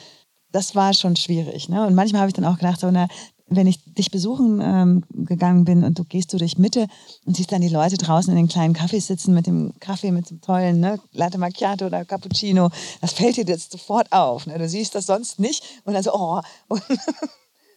das 0.56 0.74
war 0.74 0.94
schon 0.94 1.18
schwierig. 1.18 1.68
Ne? 1.68 1.86
Und 1.86 1.96
manchmal 1.96 2.22
habe 2.22 2.30
ich 2.30 2.34
dann 2.34 2.46
auch 2.46 2.56
gedacht, 2.56 2.80
so, 2.80 2.90
na, 2.90 3.08
wenn 3.48 3.68
ich 3.68 3.84
dich 3.94 4.10
besuchen 4.10 4.62
ähm, 4.64 5.04
gegangen 5.10 5.66
bin 5.66 5.84
und 5.84 6.00
du 6.00 6.06
gehst 6.06 6.32
du 6.32 6.38
durch 6.38 6.58
Mitte 6.58 6.88
und 7.26 7.36
siehst 7.36 7.52
dann 7.52 7.62
die 7.62 7.70
Leute 7.70 7.98
draußen 7.98 8.32
in 8.32 8.38
den 8.38 8.48
kleinen 8.48 8.74
Cafés 8.74 9.02
sitzen 9.02 9.34
mit 9.34 9.48
dem 9.48 9.74
Kaffee, 9.80 10.12
mit 10.12 10.30
dem 10.30 10.40
tollen 10.40 10.80
ne, 10.80 11.00
Latte 11.12 11.38
Macchiato 11.38 11.86
oder 11.86 12.06
Cappuccino, 12.06 12.70
das 13.02 13.14
fällt 13.14 13.36
dir 13.36 13.46
jetzt 13.46 13.72
sofort 13.72 14.12
auf. 14.12 14.48
Ne? 14.48 14.58
Du 14.58 14.68
siehst 14.68 14.96
das 14.96 15.06
sonst 15.06 15.40
nicht 15.40 15.64
und 15.84 15.94
dann 15.94 16.04
so, 16.04 16.14
oh. 16.14 16.42
Und, 16.68 16.82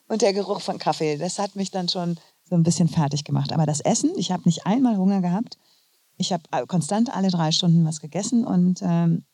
und 0.06 0.22
der 0.22 0.32
Geruch 0.32 0.62
von 0.62 0.78
Kaffee, 0.78 1.18
das 1.18 1.38
hat 1.38 1.54
mich 1.54 1.70
dann 1.70 1.88
schon 1.88 2.16
so 2.48 2.54
ein 2.54 2.62
bisschen 2.62 2.88
fertig 2.88 3.24
gemacht. 3.24 3.52
Aber 3.52 3.66
das 3.66 3.80
Essen, 3.80 4.12
ich 4.16 4.32
habe 4.32 4.44
nicht 4.46 4.64
einmal 4.64 4.96
Hunger 4.96 5.20
gehabt. 5.20 5.58
Ich 6.16 6.32
habe 6.32 6.44
äh, 6.52 6.64
konstant 6.64 7.14
alle 7.14 7.28
drei 7.28 7.52
Stunden 7.52 7.84
was 7.84 8.00
gegessen 8.00 8.46
und 8.46 8.80
ähm, 8.82 9.24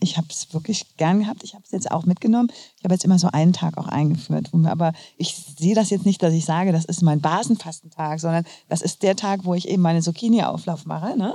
ich 0.00 0.16
habe 0.16 0.26
es 0.30 0.52
wirklich 0.52 0.96
gern 0.96 1.20
gehabt. 1.20 1.42
Ich 1.42 1.54
habe 1.54 1.64
es 1.64 1.70
jetzt 1.70 1.90
auch 1.90 2.04
mitgenommen. 2.04 2.50
Ich 2.76 2.84
habe 2.84 2.94
jetzt 2.94 3.04
immer 3.04 3.18
so 3.18 3.28
einen 3.28 3.52
Tag 3.52 3.78
auch 3.78 3.88
eingeführt. 3.88 4.50
aber 4.52 4.92
ich 5.16 5.34
sehe 5.34 5.74
das 5.74 5.90
jetzt 5.90 6.04
nicht, 6.04 6.22
dass 6.22 6.34
ich 6.34 6.44
sage, 6.44 6.72
das 6.72 6.84
ist 6.84 7.02
mein 7.02 7.20
Basenfastentag, 7.20 8.20
sondern 8.20 8.44
das 8.68 8.82
ist 8.82 9.02
der 9.02 9.16
Tag, 9.16 9.44
wo 9.44 9.54
ich 9.54 9.68
eben 9.68 9.82
meine 9.82 10.02
Zucchini-Auflauf 10.02 10.84
mache. 10.84 11.16
Ne? 11.16 11.34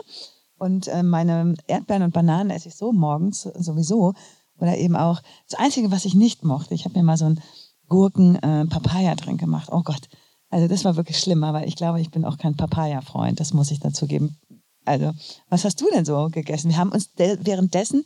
Und 0.58 0.88
äh, 0.88 1.02
meine 1.02 1.56
Erdbeeren 1.67 2.04
und 2.04 2.13
Bananen 2.13 2.52
esse 2.52 2.69
ich 2.69 2.76
so 2.76 2.91
morgens 2.91 3.41
sowieso. 3.41 4.13
Oder 4.60 4.78
eben 4.78 4.95
auch 4.95 5.21
das 5.50 5.60
Einzige, 5.60 5.89
was 5.89 6.06
ich 6.06 6.13
nicht 6.13 6.43
mochte, 6.43 6.76
ich 6.76 6.86
habe 6.86 7.00
mir 7.00 7.04
mal 7.04 7.17
so 7.17 7.26
einen 7.26 7.41
Gurken-Papaya-Drink 7.88 9.41
äh, 9.41 9.43
gemacht. 9.43 9.69
Oh 9.71 9.82
Gott, 9.82 10.08
also 10.52 10.67
das 10.67 10.86
war 10.86 10.95
wirklich 10.97 11.17
schlimm, 11.17 11.43
aber 11.43 11.65
ich 11.65 11.76
glaube, 11.76 12.00
ich 12.00 12.12
bin 12.12 12.26
auch 12.26 12.38
kein 12.38 12.56
Papaya-Freund, 12.56 13.39
das 13.39 13.54
muss 13.54 13.71
ich 13.71 13.80
dazu 13.80 14.06
geben. 14.06 14.38
Also, 14.86 15.13
was 15.50 15.63
hast 15.63 15.80
du 15.82 15.89
denn 15.94 16.06
so 16.06 16.30
gegessen? 16.32 16.70
Wir 16.70 16.78
haben 16.78 16.91
uns 16.91 17.10
währenddessen 17.15 18.04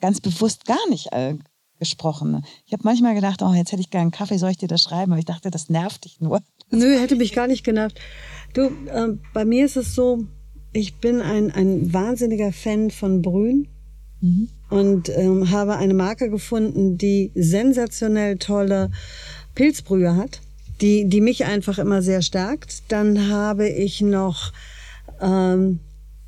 ganz 0.00 0.20
bewusst 0.20 0.66
gar 0.66 0.88
nicht 0.90 1.12
äh, 1.12 1.36
gesprochen. 1.78 2.44
Ich 2.66 2.72
habe 2.72 2.82
manchmal 2.84 3.14
gedacht, 3.14 3.42
oh, 3.42 3.52
jetzt 3.54 3.72
hätte 3.72 3.82
ich 3.82 3.90
gerne 3.90 4.02
einen 4.02 4.10
Kaffee, 4.10 4.38
soll 4.38 4.50
ich 4.50 4.58
dir 4.58 4.68
das 4.68 4.82
schreiben? 4.82 5.12
Aber 5.12 5.18
ich 5.18 5.24
dachte, 5.24 5.50
das 5.50 5.68
nervt 5.68 6.04
dich 6.04 6.20
nur. 6.20 6.40
Nö, 6.70 6.98
hätte 6.98 7.16
mich 7.16 7.32
gar 7.32 7.46
nicht 7.46 7.64
genervt. 7.64 7.98
Du, 8.54 8.66
äh, 8.86 9.16
bei 9.32 9.44
mir 9.44 9.64
ist 9.64 9.76
es 9.76 9.94
so, 9.94 10.24
ich 10.72 10.96
bin 10.96 11.20
ein, 11.20 11.50
ein 11.50 11.92
wahnsinniger 11.92 12.52
Fan 12.52 12.90
von 12.90 13.20
Brühen 13.20 13.68
mhm. 14.20 14.48
und 14.70 15.08
ähm, 15.10 15.50
habe 15.50 15.76
eine 15.76 15.94
Marke 15.94 16.30
gefunden, 16.30 16.98
die 16.98 17.32
sensationell 17.34 18.38
tolle 18.38 18.90
Pilzbrühe 19.54 20.16
hat, 20.16 20.40
die, 20.80 21.08
die 21.08 21.20
mich 21.20 21.44
einfach 21.44 21.78
immer 21.78 22.00
sehr 22.02 22.22
stärkt. 22.22 22.90
Dann 22.92 23.28
habe 23.28 23.68
ich 23.68 24.00
noch 24.00 24.52
ähm, 25.20 25.80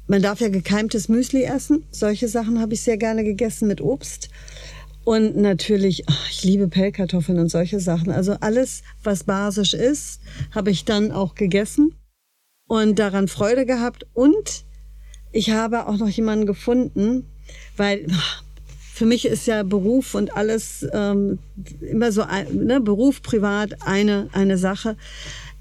man 0.06 0.22
darf 0.22 0.40
ja 0.40 0.48
gekeimtes 0.48 1.08
Müsli 1.08 1.44
essen. 1.44 1.84
Solche 1.90 2.28
Sachen 2.28 2.60
habe 2.60 2.74
ich 2.74 2.82
sehr 2.82 2.96
gerne 2.96 3.24
gegessen 3.24 3.68
mit 3.68 3.80
Obst. 3.80 4.28
Und 5.04 5.36
natürlich, 5.36 6.04
ach, 6.08 6.30
ich 6.30 6.44
liebe 6.44 6.68
Pellkartoffeln 6.68 7.38
und 7.38 7.50
solche 7.50 7.78
Sachen. 7.78 8.10
Also 8.10 8.36
alles, 8.40 8.82
was 9.02 9.24
basisch 9.24 9.74
ist, 9.74 10.20
habe 10.50 10.70
ich 10.70 10.84
dann 10.84 11.12
auch 11.12 11.34
gegessen 11.34 11.94
und 12.66 12.98
daran 12.98 13.28
Freude 13.28 13.66
gehabt. 13.66 14.06
Und 14.14 14.64
ich 15.32 15.50
habe 15.50 15.86
auch 15.86 15.98
noch 15.98 16.08
jemanden 16.08 16.46
gefunden, 16.46 17.26
weil 17.76 18.06
für 18.94 19.04
mich 19.04 19.26
ist 19.26 19.46
ja 19.46 19.62
Beruf 19.62 20.14
und 20.14 20.36
alles 20.36 20.86
ähm, 20.92 21.38
immer 21.80 22.12
so, 22.12 22.24
ne, 22.52 22.80
Beruf, 22.80 23.22
privat, 23.22 23.86
eine, 23.86 24.28
eine 24.32 24.56
Sache. 24.56 24.96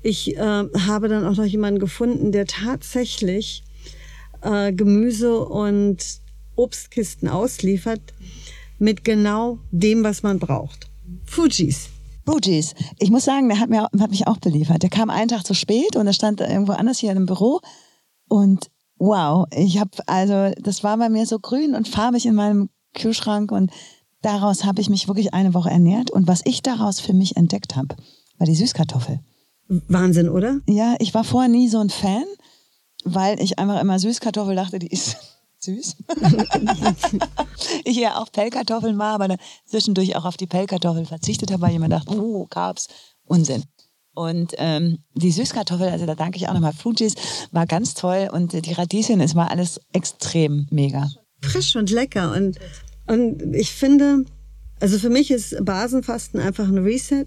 Ich 0.04 0.38
äh, 0.38 0.40
habe 0.40 1.08
dann 1.10 1.26
auch 1.26 1.36
noch 1.36 1.46
jemanden 1.46 1.80
gefunden, 1.80 2.32
der 2.32 2.46
tatsächlich 2.46 3.64
äh, 4.44 4.74
Gemüse 4.74 5.40
und 5.40 5.98
Obstkisten 6.56 7.30
ausliefert 7.30 8.02
mit 8.80 9.04
genau 9.04 9.60
dem, 9.72 10.04
was 10.04 10.24
man 10.24 10.40
braucht. 10.40 10.90
Fujis. 11.26 11.90
Fujis. 12.26 12.74
Ich 13.00 13.10
muss 13.10 13.26
sagen, 13.26 13.50
der 13.50 13.60
hat, 13.60 13.70
mir, 13.70 13.84
hat 13.84 14.12
mich 14.12 14.28
auch 14.28 14.38
beliefert. 14.38 14.84
Der 14.84 14.90
kam 14.90 15.10
einen 15.10 15.28
Tag 15.28 15.46
zu 15.46 15.54
spät 15.54 15.96
und 15.96 16.08
er 16.08 16.14
stand 16.14 16.42
irgendwo 16.42 16.74
anders 16.74 17.00
hier 17.00 17.12
in 17.12 17.18
einem 17.18 17.26
Büro. 17.26 17.60
Und 18.28 18.70
wow, 18.98 19.46
ich 19.56 19.80
habe, 19.80 19.92
also, 20.08 20.54
das 20.62 20.84
war 20.84 20.98
bei 20.98 21.10
mir 21.10 21.26
so 21.26 21.40
grün 21.40 21.76
und 21.76 21.88
farbig 21.88 22.26
in 22.26 22.36
meinem 22.36 22.70
Kühlschrank 22.94 23.52
und 23.52 23.72
daraus 24.22 24.64
habe 24.64 24.80
ich 24.80 24.90
mich 24.90 25.08
wirklich 25.08 25.34
eine 25.34 25.54
Woche 25.54 25.70
ernährt. 25.70 26.12
Und 26.12 26.28
was 26.28 26.42
ich 26.46 26.62
daraus 26.62 27.00
für 27.00 27.14
mich 27.14 27.36
entdeckt 27.36 27.76
habe, 27.76 27.96
war 28.38 28.48
die 28.48 28.56
Süßkartoffel. 28.56 29.20
Wahnsinn, 29.68 30.30
oder? 30.30 30.60
Ja, 30.68 30.96
ich 31.00 31.14
war 31.14 31.24
vorher 31.24 31.50
nie 31.50 31.68
so 31.68 31.80
ein 31.80 31.90
Fan 31.90 32.26
weil 33.06 33.40
ich 33.42 33.60
einfach 33.60 33.82
immer 33.82 34.00
Süßkartoffel 34.00 34.56
dachte, 34.56 34.80
die 34.80 34.88
ist 34.88 35.18
süß. 35.60 35.96
ich 37.86 37.98
ja 37.98 38.18
auch 38.18 38.32
Pellkartoffeln 38.32 38.98
war, 38.98 39.14
aber 39.14 39.38
zwischendurch 39.66 40.16
auch 40.16 40.26
auf 40.26 40.38
die 40.38 40.48
Pellkartoffel 40.48 41.06
verzichtet 41.06 41.52
habe, 41.52 41.62
weil 41.62 41.72
jemand 41.72 41.94
dachte, 41.94 42.18
oh, 42.18 42.46
Carbs, 42.48 42.88
Unsinn. 43.26 43.64
Und 44.14 44.54
ähm, 44.58 45.00
die 45.16 45.32
Süßkartoffel, 45.32 45.90
also 45.90 46.06
da 46.06 46.16
danke 46.16 46.38
ich 46.38 46.48
auch 46.48 46.54
nochmal 46.54 46.74
Fujis, 46.74 47.16
war 47.52 47.66
ganz 47.66 47.96
toll 47.96 48.30
und 48.32 48.54
die 48.54 48.74
Radieschen, 48.74 49.22
es 49.22 49.36
war 49.36 49.50
alles 49.50 49.82
extrem 49.92 50.68
mega. 50.70 51.10
Frisch 51.42 51.76
und 51.76 51.90
lecker 51.90 52.34
und, 52.34 52.60
und 53.08 53.56
ich 53.56 53.72
finde, 53.72 54.26
also 54.80 55.00
für 55.00 55.10
mich 55.10 55.32
ist 55.32 55.56
Basenfasten 55.66 56.40
einfach 56.40 56.68
ein 56.68 56.78
Reset. 56.78 57.26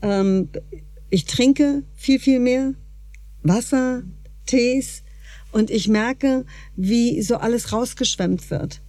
Ähm, 0.00 0.48
ich 1.10 1.26
trinke 1.26 1.84
viel, 1.94 2.18
viel 2.18 2.40
mehr 2.40 2.72
Wasser, 3.42 4.02
Tees 4.46 5.02
und 5.52 5.70
ich 5.70 5.88
merke, 5.88 6.44
wie 6.76 7.22
so 7.22 7.36
alles 7.36 7.72
rausgeschwemmt 7.72 8.50
wird. 8.50 8.80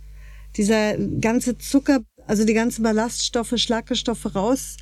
Dieser 0.56 0.98
ganze 0.98 1.58
Zucker, 1.58 2.02
also 2.28 2.46
die 2.46 2.54
ganzen 2.54 2.84
Ballaststoffe, 2.84 3.54
Schlackestoffe 3.58 4.34
raus 4.34 4.78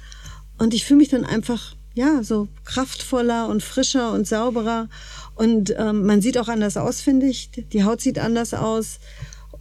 und 0.57 0.73
ich 0.73 0.85
fühle 0.85 0.99
mich 0.99 1.09
dann 1.09 1.25
einfach 1.25 1.75
ja 1.93 2.23
so 2.23 2.47
kraftvoller 2.63 3.47
und 3.49 3.63
frischer 3.63 4.11
und 4.13 4.27
sauberer 4.27 4.89
und 5.35 5.73
ähm, 5.77 6.05
man 6.05 6.21
sieht 6.21 6.37
auch 6.37 6.47
anders 6.47 6.77
aus, 6.77 7.01
finde 7.01 7.27
ich. 7.27 7.51
Die 7.51 7.83
Haut 7.83 8.01
sieht 8.01 8.19
anders 8.19 8.53
aus 8.53 8.99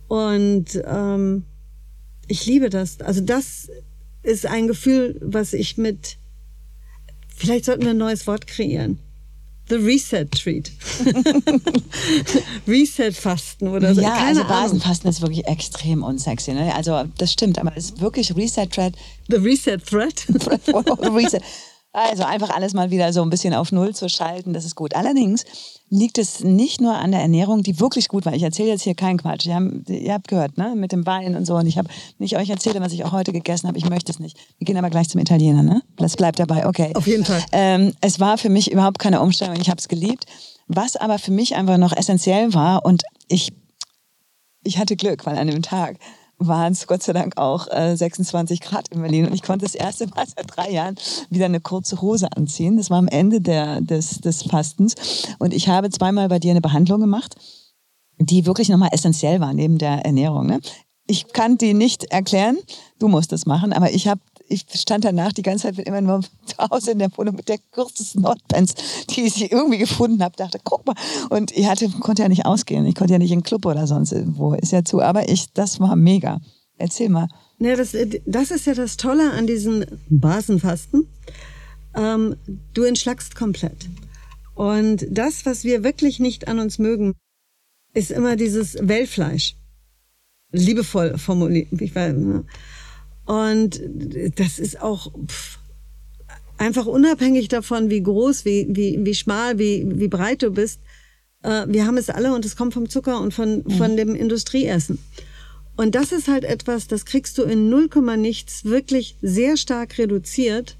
und 0.08 0.82
ähm, 0.84 1.44
ich 2.28 2.46
liebe 2.46 2.70
das. 2.70 3.00
Also 3.00 3.20
das 3.20 3.68
ist 4.22 4.46
ein 4.46 4.66
Gefühl, 4.66 5.18
was 5.22 5.52
ich 5.52 5.78
mit 5.78 6.18
Vielleicht 7.40 7.64
sollten 7.64 7.84
wir 7.84 7.92
ein 7.92 7.96
neues 7.96 8.26
Wort 8.26 8.46
kreieren. 8.46 8.98
The 9.70 9.76
Reset 9.76 10.26
Treat. 10.32 10.72
Reset 12.66 13.12
Fasten 13.12 13.68
oder 13.68 13.94
so. 13.94 14.00
Ja, 14.00 14.16
Keine 14.16 14.40
also 14.40 14.44
Basenfasten 14.44 15.08
ist 15.08 15.20
wirklich 15.20 15.46
extrem 15.46 16.02
unsexy. 16.02 16.52
Ne? 16.52 16.74
Also 16.74 17.04
das 17.18 17.32
stimmt, 17.32 17.56
aber 17.56 17.72
es 17.76 17.86
ist 17.86 18.00
wirklich 18.00 18.34
Reset 18.34 18.66
Thread. 18.66 18.94
The 19.28 19.36
Reset 19.36 19.78
Thread. 19.78 20.26
Reset. 21.14 21.40
Also 21.92 22.22
einfach 22.22 22.50
alles 22.50 22.72
mal 22.72 22.92
wieder 22.92 23.12
so 23.12 23.20
ein 23.22 23.30
bisschen 23.30 23.52
auf 23.52 23.72
Null 23.72 23.94
zu 23.94 24.08
schalten, 24.08 24.52
das 24.52 24.64
ist 24.64 24.76
gut. 24.76 24.94
Allerdings 24.94 25.44
liegt 25.88 26.18
es 26.18 26.44
nicht 26.44 26.80
nur 26.80 26.94
an 26.94 27.10
der 27.10 27.20
Ernährung, 27.20 27.64
die 27.64 27.80
wirklich 27.80 28.06
gut 28.06 28.24
war. 28.26 28.32
Ich 28.32 28.44
erzähle 28.44 28.68
jetzt 28.68 28.82
hier 28.82 28.94
keinen 28.94 29.18
Quatsch. 29.18 29.46
Ihr 29.46 29.56
habt, 29.56 29.90
ihr 29.90 30.14
habt 30.14 30.28
gehört, 30.28 30.56
ne? 30.56 30.74
Mit 30.76 30.92
dem 30.92 31.04
Wein 31.04 31.34
und 31.34 31.46
so. 31.46 31.56
Und 31.56 31.66
ich 31.66 31.78
habe 31.78 31.88
nicht 32.18 32.36
euch 32.36 32.48
erzählt, 32.48 32.78
was 32.78 32.92
ich 32.92 33.04
auch 33.04 33.10
heute 33.10 33.32
gegessen 33.32 33.66
habe. 33.66 33.76
Ich 33.76 33.88
möchte 33.88 34.12
es 34.12 34.20
nicht. 34.20 34.38
Wir 34.58 34.66
gehen 34.66 34.76
aber 34.76 34.88
gleich 34.88 35.08
zum 35.08 35.20
Italiener, 35.20 35.64
ne? 35.64 35.82
Das 35.96 36.16
bleibt 36.16 36.38
dabei, 36.38 36.66
okay. 36.68 36.92
Auf 36.94 37.08
jeden 37.08 37.24
Fall. 37.24 37.42
Ähm, 37.50 37.92
es 38.00 38.20
war 38.20 38.38
für 38.38 38.50
mich 38.50 38.70
überhaupt 38.70 39.00
keine 39.00 39.20
Umstellung. 39.20 39.56
Ich 39.60 39.68
habe 39.68 39.80
es 39.80 39.88
geliebt. 39.88 40.26
Was 40.68 40.94
aber 40.94 41.18
für 41.18 41.32
mich 41.32 41.56
einfach 41.56 41.76
noch 41.76 41.96
essentiell 41.96 42.54
war 42.54 42.84
und 42.84 43.02
ich, 43.26 43.52
ich 44.62 44.78
hatte 44.78 44.94
Glück, 44.94 45.26
weil 45.26 45.36
an 45.36 45.48
dem 45.48 45.62
Tag 45.62 45.98
waren 46.40 46.72
es 46.72 46.86
Gott 46.86 47.02
sei 47.02 47.12
Dank 47.12 47.36
auch 47.36 47.68
äh, 47.70 47.94
26 47.94 48.60
Grad 48.60 48.88
in 48.88 49.02
Berlin 49.02 49.26
und 49.26 49.34
ich 49.34 49.42
konnte 49.42 49.64
das 49.66 49.74
erste 49.74 50.08
Mal 50.08 50.24
seit 50.36 50.46
drei 50.56 50.70
Jahren 50.70 50.96
wieder 51.28 51.44
eine 51.44 51.60
kurze 51.60 52.00
Hose 52.00 52.28
anziehen. 52.34 52.76
Das 52.76 52.90
war 52.90 52.98
am 52.98 53.08
Ende 53.08 53.40
der, 53.40 53.80
des, 53.80 54.20
des 54.20 54.42
Fastens 54.42 54.94
und 55.38 55.54
ich 55.54 55.68
habe 55.68 55.90
zweimal 55.90 56.28
bei 56.28 56.38
dir 56.38 56.50
eine 56.50 56.60
Behandlung 56.60 57.00
gemacht, 57.00 57.36
die 58.18 58.46
wirklich 58.46 58.68
nochmal 58.68 58.90
essentiell 58.92 59.40
war 59.40 59.52
neben 59.52 59.78
der 59.78 60.04
Ernährung. 60.04 60.46
Ne? 60.46 60.60
Ich 61.06 61.32
kann 61.32 61.58
die 61.58 61.74
nicht 61.74 62.04
erklären, 62.04 62.58
du 62.98 63.08
musst 63.08 63.32
es 63.32 63.46
machen, 63.46 63.72
aber 63.72 63.92
ich 63.92 64.08
habe 64.08 64.20
ich 64.50 64.66
stand 64.74 65.04
danach 65.04 65.32
die 65.32 65.42
ganze 65.42 65.72
Zeit 65.72 65.86
immer 65.86 66.00
nur 66.00 66.22
zu 66.44 66.56
Hause 66.58 66.90
in 66.90 66.98
der 66.98 67.16
Wohnung 67.16 67.36
mit 67.36 67.48
der 67.48 67.58
kürzesten 67.70 68.26
Hotpants, 68.26 68.74
die 69.10 69.22
ich 69.22 69.50
irgendwie 69.50 69.78
gefunden 69.78 70.22
habe. 70.22 70.36
Dachte, 70.36 70.60
guck 70.62 70.86
mal. 70.86 70.96
Und 71.30 71.52
ich 71.56 71.66
hatte, 71.66 71.88
konnte 71.88 72.22
ja 72.22 72.28
nicht 72.28 72.46
ausgehen. 72.46 72.84
Ich 72.86 72.94
konnte 72.94 73.12
ja 73.12 73.18
nicht 73.18 73.30
in 73.30 73.38
den 73.38 73.44
Club 73.44 73.64
oder 73.64 73.86
sonst 73.86 74.14
wo. 74.36 74.54
Ist 74.54 74.72
ja 74.72 74.84
zu. 74.84 75.00
Aber 75.00 75.28
ich, 75.28 75.52
das 75.52 75.80
war 75.80 75.96
mega. 75.96 76.40
Erzähl 76.76 77.08
mal. 77.08 77.28
Ja, 77.58 77.76
das, 77.76 77.96
das 78.26 78.50
ist 78.50 78.66
ja 78.66 78.74
das 78.74 78.96
Tolle 78.96 79.32
an 79.32 79.46
diesen 79.46 79.86
Basenfasten. 80.08 81.06
Ähm, 81.94 82.36
du 82.74 82.82
entschlackst 82.82 83.36
komplett. 83.36 83.88
Und 84.54 85.06
das, 85.10 85.46
was 85.46 85.64
wir 85.64 85.84
wirklich 85.84 86.20
nicht 86.20 86.48
an 86.48 86.58
uns 86.58 86.78
mögen, 86.78 87.14
ist 87.94 88.10
immer 88.10 88.36
dieses 88.36 88.76
Wellfleisch. 88.80 89.56
Liebevoll 90.52 91.16
formuliert. 91.18 91.72
Ne? 91.72 92.44
Und 93.30 93.80
das 94.34 94.58
ist 94.58 94.82
auch 94.82 95.12
pff, 95.28 95.60
einfach 96.58 96.86
unabhängig 96.86 97.46
davon, 97.46 97.88
wie 97.88 98.02
groß, 98.02 98.44
wie, 98.44 98.66
wie, 98.70 98.98
wie 99.02 99.14
schmal, 99.14 99.56
wie, 99.56 99.86
wie 99.86 100.08
breit 100.08 100.42
du 100.42 100.50
bist. 100.50 100.80
Äh, 101.44 101.66
wir 101.68 101.86
haben 101.86 101.96
es 101.96 102.10
alle 102.10 102.34
und 102.34 102.44
es 102.44 102.56
kommt 102.56 102.74
vom 102.74 102.88
Zucker 102.88 103.20
und 103.20 103.32
von, 103.32 103.58
mhm. 103.58 103.70
von 103.70 103.96
dem 103.96 104.16
Industrieessen. 104.16 104.98
Und 105.76 105.94
das 105.94 106.10
ist 106.10 106.26
halt 106.26 106.42
etwas, 106.42 106.88
das 106.88 107.04
kriegst 107.04 107.38
du 107.38 107.44
in 107.44 107.70
0, 107.70 107.88
nichts 108.16 108.64
wirklich 108.64 109.14
sehr 109.22 109.56
stark 109.56 109.96
reduziert, 109.98 110.76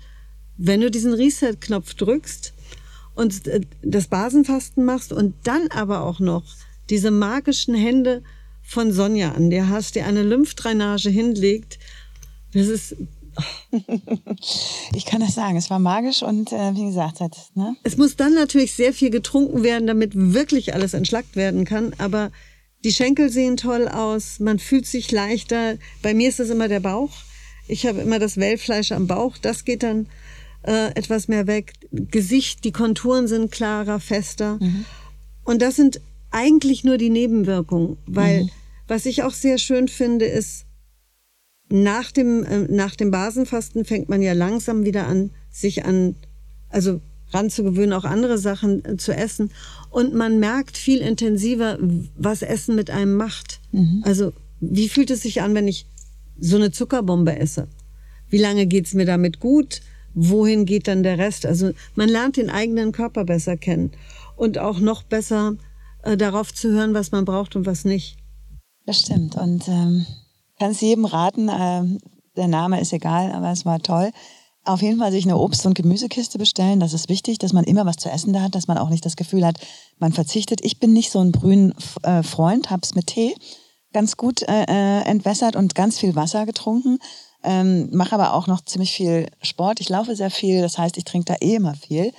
wenn 0.57 0.81
du 0.81 0.91
diesen 0.91 1.15
Reset-Knopf 1.15 1.95
drückst 1.95 2.53
und 3.15 3.47
äh, 3.47 3.61
das 3.83 4.09
Basenfasten 4.09 4.85
machst 4.85 5.13
und 5.13 5.37
dann 5.45 5.69
aber 5.69 6.03
auch 6.03 6.19
noch 6.19 6.43
diese 6.91 7.13
magischen 7.13 7.77
Hände 7.77 8.25
von 8.61 8.91
Sonja 8.91 9.35
an 9.35 9.51
dir 9.51 9.69
hast, 9.69 9.95
die 9.95 10.03
eine 10.03 10.25
Lymphdrainage 10.25 11.11
hinlegt. 11.11 11.79
Das 12.53 12.67
ist 12.67 12.97
ich 14.95 15.07
kann 15.07 15.21
das 15.21 15.35
sagen, 15.35 15.57
es 15.57 15.71
war 15.71 15.79
magisch 15.79 16.23
und 16.23 16.53
äh, 16.53 16.75
wie 16.75 16.87
gesagt, 16.87 17.21
ne? 17.55 17.77
es 17.83 17.97
muss 17.97 18.17
dann 18.17 18.35
natürlich 18.35 18.75
sehr 18.75 18.93
viel 18.93 19.11
getrunken 19.11 19.63
werden, 19.63 19.87
damit 19.87 20.13
wirklich 20.15 20.75
alles 20.75 20.95
entschlackt 20.95 21.37
werden 21.37 21.65
kann. 21.65 21.95
Aber 21.99 22.31
die 22.85 22.93
Schenkel 22.93 23.31
sehen 23.31 23.57
toll 23.57 23.89
aus, 23.89 24.41
man 24.41 24.59
fühlt 24.59 24.87
sich 24.87 25.11
leichter. 25.13 25.77
Bei 26.03 26.15
mir 26.15 26.29
ist 26.29 26.41
das 26.41 26.51
immer 26.51 26.69
der 26.69 26.81
Bauch. 26.81 27.11
Ich 27.69 27.87
habe 27.87 28.01
immer 28.01 28.19
das 28.19 28.37
Wellfleisch 28.37 28.93
am 28.93 29.07
Bauch. 29.07 29.37
Das 29.39 29.65
geht 29.65 29.83
dann 29.83 30.07
äh, 30.63 30.89
etwas 30.95 31.29
mehr 31.29 31.47
weg. 31.47 31.75
Gesicht, 31.93 32.65
die 32.65 32.73
Konturen 32.73 33.29
sind 33.29 33.53
klarer, 33.53 34.01
fester. 34.01 34.59
Mhm. 34.61 34.85
Und 35.45 35.63
das 35.63 35.77
sind 35.77 36.01
eigentlich 36.31 36.85
nur 36.85 36.97
die 36.97 37.11
Nebenwirkungen, 37.11 37.99
weil 38.07 38.45
mhm. 38.45 38.51
was 38.89 39.07
ich 39.07 39.23
auch 39.23 39.33
sehr 39.33 39.59
schön 39.59 39.89
finde, 39.89 40.27
ist, 40.27 40.67
nach 41.71 42.11
dem, 42.13 42.45
äh, 42.45 42.59
nach 42.69 42.97
dem 42.97 43.11
Basenfasten 43.11 43.85
fängt 43.85 44.09
man 44.09 44.23
ja 44.23 44.33
langsam 44.33 44.85
wieder 44.85 45.07
an, 45.07 45.31
sich 45.51 45.85
an, 45.85 46.17
also 46.69 47.01
ranzugewöhnen, 47.33 47.93
auch 47.93 48.05
andere 48.05 48.39
Sachen 48.39 48.85
äh, 48.85 48.97
zu 48.97 49.13
essen. 49.13 49.51
Und 49.89 50.15
man 50.15 50.39
merkt 50.41 50.77
viel 50.77 50.99
intensiver, 50.99 51.79
was 52.17 52.43
Essen 52.43 52.75
mit 52.75 52.91
einem 52.91 53.15
macht. 53.15 53.61
Mhm. 53.73 54.03
Also, 54.05 54.33
wie 54.61 54.89
fühlt 54.89 55.11
es 55.11 55.23
sich 55.23 55.41
an, 55.43 55.55
wenn 55.55 55.69
ich 55.69 55.87
so 56.39 56.57
eine 56.57 56.73
Zuckerbombe 56.73 57.39
esse? 57.39 57.69
Wie 58.29 58.39
lange 58.39 58.67
geht's 58.67 58.95
mir 58.95 59.07
damit 59.07 59.41
gut? 59.41 59.81
Wohin 60.15 60.67
geht 60.67 60.89
dann 60.89 61.03
der 61.03 61.19
Rest? 61.19 61.47
Also, 61.47 61.73
man 61.95 62.09
lernt 62.09 62.37
den 62.37 62.51
eigenen 62.51 62.93
Körper 62.93 63.25
besser 63.25 63.57
kennen 63.57 63.93
und 64.37 64.59
auch 64.59 64.81
noch 64.81 65.05
besser 65.05 65.57
äh, 66.03 66.17
darauf 66.17 66.53
zu 66.53 66.71
hören, 66.73 66.95
was 66.95 67.13
man 67.13 67.25
braucht 67.25 67.55
und 67.55 67.67
was 67.67 67.85
nicht. 67.85 68.17
Das 68.87 69.01
stimmt. 69.01 69.37
Und 69.37 69.69
ähm, 69.69 70.05
kann 70.61 70.71
es 70.71 70.81
jedem 70.81 71.07
raten. 71.07 71.49
Äh, 71.49 71.99
der 72.37 72.49
Name 72.49 72.81
ist 72.81 72.93
egal, 72.93 73.33
aber 73.33 73.51
es 73.51 73.65
war 73.65 73.81
toll. 73.81 74.11
Auf 74.65 74.83
jeden 74.83 74.99
Fall 74.99 75.11
sich 75.11 75.25
eine 75.25 75.39
Obst- 75.39 75.67
und 75.67 75.75
Gemüsekiste 75.75 76.39
bestellen. 76.39 76.81
Das 76.81 76.93
ist 76.93 77.09
wichtig, 77.09 77.39
dass 77.39 77.55
man 77.55 77.65
immer 77.65 77.87
was 77.87 77.97
zu 77.97 78.11
essen 78.11 78.33
da 78.33 78.43
hat, 78.43 78.55
dass 78.55 78.69
man 78.69 78.79
auch 78.79 78.91
nicht 78.91 79.05
das 79.05 79.17
Gefühl 79.17 79.45
hat, 79.45 79.57
man 79.99 80.13
verzichtet. 80.13 80.61
Ich 80.63 80.79
bin 80.79 80.93
nicht 80.93 81.11
so 81.11 81.19
ein 81.19 81.33
brünen 81.33 81.75
äh, 82.03 82.23
Freund, 82.23 82.71
hab's 82.71 82.95
mit 82.95 83.09
Tee 83.09 83.35
ganz 83.93 84.17
gut 84.17 84.43
äh, 84.43 84.65
äh, 84.69 85.03
entwässert 85.03 85.57
und 85.57 85.75
ganz 85.75 85.99
viel 85.99 86.15
Wasser 86.15 86.47
getrunken. 86.47 86.99
Ähm, 87.43 87.89
mache 87.93 88.15
aber 88.15 88.35
auch 88.35 88.47
noch 88.47 88.61
ziemlich 88.65 88.93
viel 88.93 89.27
Sport. 89.43 89.81
Ich 89.81 89.89
laufe 89.89 90.15
sehr 90.15 90.31
viel, 90.31 90.61
das 90.61 90.79
heißt, 90.79 90.97
ich 90.99 91.05
trinke 91.05 91.33
da 91.33 91.37
eh 91.41 91.57
immer 91.57 91.75
viel 91.75 92.13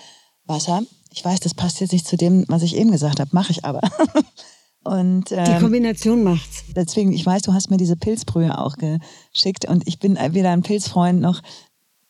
Wasser. 0.45 0.82
Ich 1.13 1.23
weiß, 1.23 1.39
das 1.41 1.54
passt 1.54 1.80
jetzt 1.80 1.93
nicht 1.93 2.08
zu 2.08 2.17
dem, 2.17 2.45
was 2.47 2.63
ich 2.63 2.75
eben 2.75 2.91
gesagt 2.91 3.19
habe, 3.19 3.30
mache 3.34 3.51
ich 3.51 3.63
aber. 3.63 3.82
Und, 4.84 5.32
ähm, 5.32 5.46
die 5.46 5.60
Kombination 5.60 6.24
macht's. 6.24 6.63
Deswegen, 6.76 7.12
ich 7.13 7.26
weiß, 7.26 7.44
du 7.44 7.54
hast 7.54 7.70
mir 7.70 7.78
diese 7.78 7.96
Pilzbrühe 7.96 8.58
auch 8.58 8.76
geschickt 8.78 9.65
und 9.65 9.88
ich 9.88 10.00
bin 10.00 10.17
weder 10.32 10.50
ein 10.52 10.63
Pilzfreund 10.63 11.22
noch, 11.22 11.41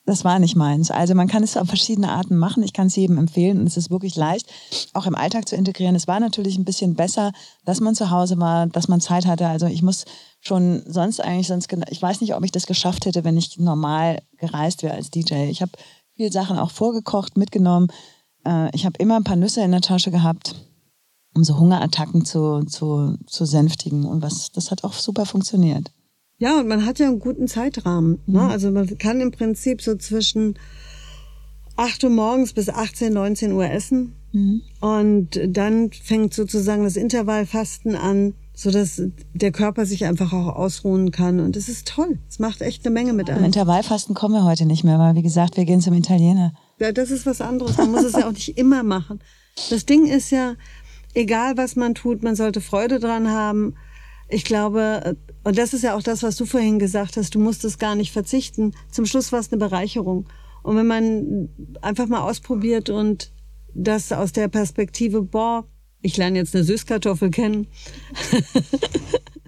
das 0.06 0.26
war 0.26 0.40
nicht 0.40 0.56
meins. 0.56 0.90
Also 0.90 1.14
man 1.14 1.28
kann 1.28 1.44
es 1.44 1.58
auf 1.58 1.68
verschiedene 1.68 2.12
Arten 2.12 2.36
machen. 2.36 2.64
Ich 2.64 2.74
kann 2.74 2.88
es 2.88 2.96
jedem 2.96 3.18
empfehlen 3.18 3.60
und 3.60 3.68
es 3.68 3.78
ist 3.78 3.92
wirklich 3.92 4.16
leicht, 4.16 4.52
auch 4.94 5.06
im 5.06 5.16
Alltag 5.16 5.48
zu 5.48 5.56
integrieren. 5.56 5.96
Es 5.96 6.08
war 6.08 6.20
natürlich 6.20 6.58
ein 6.58 6.66
bisschen 6.66 6.96
besser, 6.96 7.34
dass 7.66 7.82
man 7.82 7.94
zu 7.94 8.10
Hause 8.10 8.40
war, 8.40 8.68
dass 8.68 8.88
man 8.88 9.00
Zeit 9.00 9.26
hatte. 9.26 9.48
Also 9.48 9.68
ich 9.68 9.84
muss 9.84 10.06
schon 10.40 10.82
sonst 10.88 11.20
eigentlich 11.20 11.48
sonst, 11.48 11.72
ich 11.90 12.02
weiß 12.02 12.22
nicht, 12.22 12.36
ob 12.36 12.44
ich 12.44 12.52
das 12.52 12.66
geschafft 12.66 13.06
hätte, 13.06 13.24
wenn 13.24 13.38
ich 13.38 13.60
normal 13.60 14.22
gereist 14.38 14.82
wäre 14.82 14.96
als 14.96 15.12
DJ. 15.12 15.50
Ich 15.50 15.62
habe 15.62 15.72
viel 16.16 16.32
Sachen 16.32 16.58
auch 16.58 16.72
vorgekocht, 16.72 17.38
mitgenommen. 17.38 17.88
Äh, 18.46 18.76
ich 18.76 18.86
habe 18.86 18.98
immer 18.98 19.18
ein 19.18 19.24
paar 19.24 19.36
Nüsse 19.36 19.62
in 19.62 19.72
der 19.72 19.82
Tasche 19.82 20.10
gehabt 20.10 20.56
um 21.34 21.44
so 21.44 21.60
Hungerattacken 21.60 22.26
zu, 22.26 22.64
zu, 22.66 23.18
zu 23.26 23.46
sänftigen. 23.46 24.06
Und 24.06 24.22
was, 24.22 24.52
das 24.52 24.72
hat 24.72 24.84
auch 24.84 24.94
super 24.94 25.26
funktioniert. 25.26 25.92
Ja, 26.38 26.60
und 26.60 26.68
man 26.68 26.86
hat 26.86 27.00
ja 27.00 27.08
einen 27.08 27.20
guten 27.20 27.48
Zeitrahmen. 27.48 28.20
Ne? 28.26 28.40
Mhm. 28.40 28.50
Also 28.50 28.72
man 28.72 28.98
kann 28.98 29.22
im 29.22 29.32
Prinzip 29.32 29.82
so 29.82 29.96
zwischen 29.96 30.56
8 31.78 32.04
Uhr 32.04 32.10
morgens 32.10 32.54
bis 32.54 32.70
18, 32.70 33.14
19 33.14 33.52
Uhr 33.54 33.70
essen. 33.70 34.16
Mhm. 34.34 34.62
Und 34.80 35.40
dann 35.48 35.92
fängt 35.92 36.34
sozusagen 36.34 36.84
das 36.84 36.96
Intervallfasten 36.96 37.96
an, 37.96 38.34
so 38.54 38.72
dass 38.72 39.02
der 39.34 39.52
Körper 39.52 39.86
sich 39.86 40.06
einfach 40.06 40.34
auch 40.34 40.48
ausruhen 40.56 41.12
kann. 41.12 41.40
Und 41.40 41.56
es 41.56 41.70
ist 41.70 41.88
toll. 41.88 42.20
Es 42.30 42.40
macht 42.40 42.62
echt 42.62 42.86
eine 42.86 42.94
Menge 42.94 43.14
mit 43.14 43.30
einem. 43.30 43.40
Im 43.40 43.46
Intervallfasten 43.46 44.16
kommen 44.16 44.36
wir 44.36 44.44
heute 44.44 44.66
nicht 44.66 44.84
mehr, 44.84 45.00
weil 45.00 45.16
wie 45.16 45.22
gesagt, 45.22 45.58
wir 45.58 45.66
gehen 45.66 45.82
zum 45.82 45.94
Italiener. 45.94 46.54
Ja, 46.80 46.92
das 46.92 47.12
ist 47.12 47.26
was 47.26 47.42
anderes. 47.42 47.78
Man 47.78 47.92
muss 47.92 48.04
es 48.04 48.14
ja 48.14 48.28
auch 48.28 48.32
nicht 48.32 48.58
immer 48.58 48.84
machen. 48.84 49.20
Das 49.70 49.86
Ding 49.86 50.06
ist 50.06 50.32
ja, 50.32 50.56
egal 51.14 51.58
was 51.58 51.76
man 51.76 51.96
tut, 51.96 52.24
man 52.24 52.36
sollte 52.36 52.62
Freude 52.62 53.00
dran 53.00 53.30
haben. 53.30 53.76
Ich 54.30 54.46
glaube, 54.46 55.18
und 55.44 55.58
das 55.58 55.74
ist 55.74 55.84
ja 55.84 55.96
auch 55.96 56.04
das, 56.04 56.24
was 56.24 56.38
du 56.38 56.46
vorhin 56.46 56.80
gesagt 56.80 57.18
hast, 57.18 57.36
du 57.36 57.40
musst 57.40 57.66
es 57.66 57.78
gar 57.78 57.96
nicht 57.96 58.12
verzichten. 58.12 58.74
Zum 58.90 59.06
Schluss 59.06 59.32
war 59.32 59.40
es 59.40 59.52
eine 59.52 59.60
Bereicherung. 59.60 60.28
Und 60.64 60.78
wenn 60.78 60.88
man 60.88 61.50
einfach 61.82 62.08
mal 62.08 62.22
ausprobiert 62.22 62.90
und 62.90 63.32
das 63.74 64.12
aus 64.12 64.32
der 64.32 64.48
Perspektive, 64.48 65.22
boah, 65.22 65.66
ich 66.02 66.18
lerne 66.18 66.40
jetzt 66.40 66.56
eine 66.56 66.64
Süßkartoffel 66.64 67.30
kennen. 67.30 67.68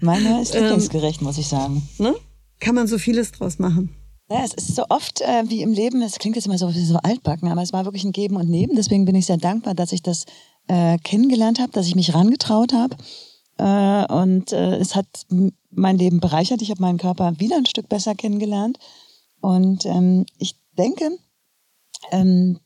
Meine 0.00 0.42
ist 0.42 0.54
lieblingsgerecht, 0.54 1.20
ähm, 1.20 1.26
muss 1.26 1.38
ich 1.38 1.48
sagen. 1.48 1.82
Ne? 1.98 2.14
Kann 2.60 2.74
man 2.74 2.86
so 2.86 2.98
vieles 2.98 3.32
draus 3.32 3.58
machen. 3.58 3.94
Ja, 4.30 4.42
es 4.44 4.54
ist 4.54 4.74
so 4.74 4.84
oft 4.88 5.20
äh, 5.20 5.44
wie 5.48 5.62
im 5.62 5.72
Leben, 5.72 6.00
es 6.00 6.18
klingt 6.18 6.36
jetzt 6.36 6.46
immer 6.46 6.56
so, 6.56 6.70
so 6.70 6.96
altbacken, 6.96 7.48
aber 7.48 7.62
es 7.62 7.72
war 7.72 7.84
wirklich 7.84 8.04
ein 8.04 8.12
Geben 8.12 8.36
und 8.36 8.48
Nehmen. 8.48 8.74
Deswegen 8.76 9.04
bin 9.04 9.14
ich 9.14 9.26
sehr 9.26 9.36
dankbar, 9.36 9.74
dass 9.74 9.92
ich 9.92 10.02
das 10.02 10.24
äh, 10.68 10.98
kennengelernt 10.98 11.60
habe, 11.60 11.72
dass 11.72 11.86
ich 11.86 11.94
mich 11.94 12.14
rangetraut 12.14 12.72
habe. 12.72 12.96
Äh, 13.58 14.12
und 14.12 14.52
äh, 14.52 14.76
es 14.76 14.94
hat 14.94 15.06
mein 15.70 15.98
Leben 15.98 16.20
bereichert. 16.20 16.62
Ich 16.62 16.70
habe 16.70 16.82
meinen 16.82 16.98
Körper 16.98 17.38
wieder 17.38 17.56
ein 17.56 17.66
Stück 17.66 17.88
besser 17.88 18.14
kennengelernt. 18.14 18.78
Und 19.40 19.84
ähm, 19.86 20.26
ich 20.38 20.56
denke, 20.78 21.10
ähm, 22.10 22.58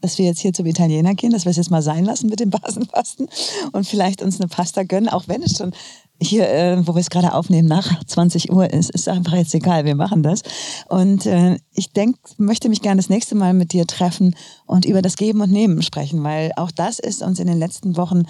dass 0.00 0.18
wir 0.18 0.26
jetzt 0.26 0.40
hier 0.40 0.52
zum 0.52 0.66
Italiener 0.66 1.14
gehen, 1.14 1.32
dass 1.32 1.44
wir 1.44 1.50
es 1.50 1.56
jetzt 1.56 1.70
mal 1.70 1.82
sein 1.82 2.04
lassen 2.04 2.28
mit 2.28 2.40
dem 2.40 2.50
Basenfasten 2.50 3.28
und 3.72 3.86
vielleicht 3.86 4.22
uns 4.22 4.40
eine 4.40 4.48
Pasta 4.48 4.84
gönnen, 4.84 5.08
auch 5.08 5.26
wenn 5.26 5.42
es 5.42 5.56
schon 5.56 5.72
hier, 6.20 6.48
äh, 6.48 6.86
wo 6.86 6.94
wir 6.94 7.00
es 7.00 7.10
gerade 7.10 7.32
aufnehmen, 7.32 7.68
nach 7.68 8.02
20 8.04 8.52
Uhr 8.52 8.72
ist, 8.72 8.90
ist 8.90 9.08
einfach 9.08 9.34
jetzt 9.34 9.54
egal, 9.54 9.84
wir 9.84 9.94
machen 9.94 10.22
das. 10.22 10.42
Und 10.88 11.26
äh, 11.26 11.58
ich 11.72 11.92
denke, 11.92 12.18
möchte 12.38 12.68
mich 12.68 12.82
gerne 12.82 13.00
das 13.00 13.08
nächste 13.08 13.34
Mal 13.34 13.54
mit 13.54 13.72
dir 13.72 13.86
treffen 13.86 14.34
und 14.66 14.84
über 14.84 15.02
das 15.02 15.16
Geben 15.16 15.40
und 15.40 15.50
Nehmen 15.50 15.82
sprechen, 15.82 16.22
weil 16.24 16.52
auch 16.56 16.70
das 16.70 16.98
ist 16.98 17.22
uns 17.22 17.38
in 17.38 17.46
den 17.46 17.58
letzten 17.58 17.96
Wochen 17.96 18.24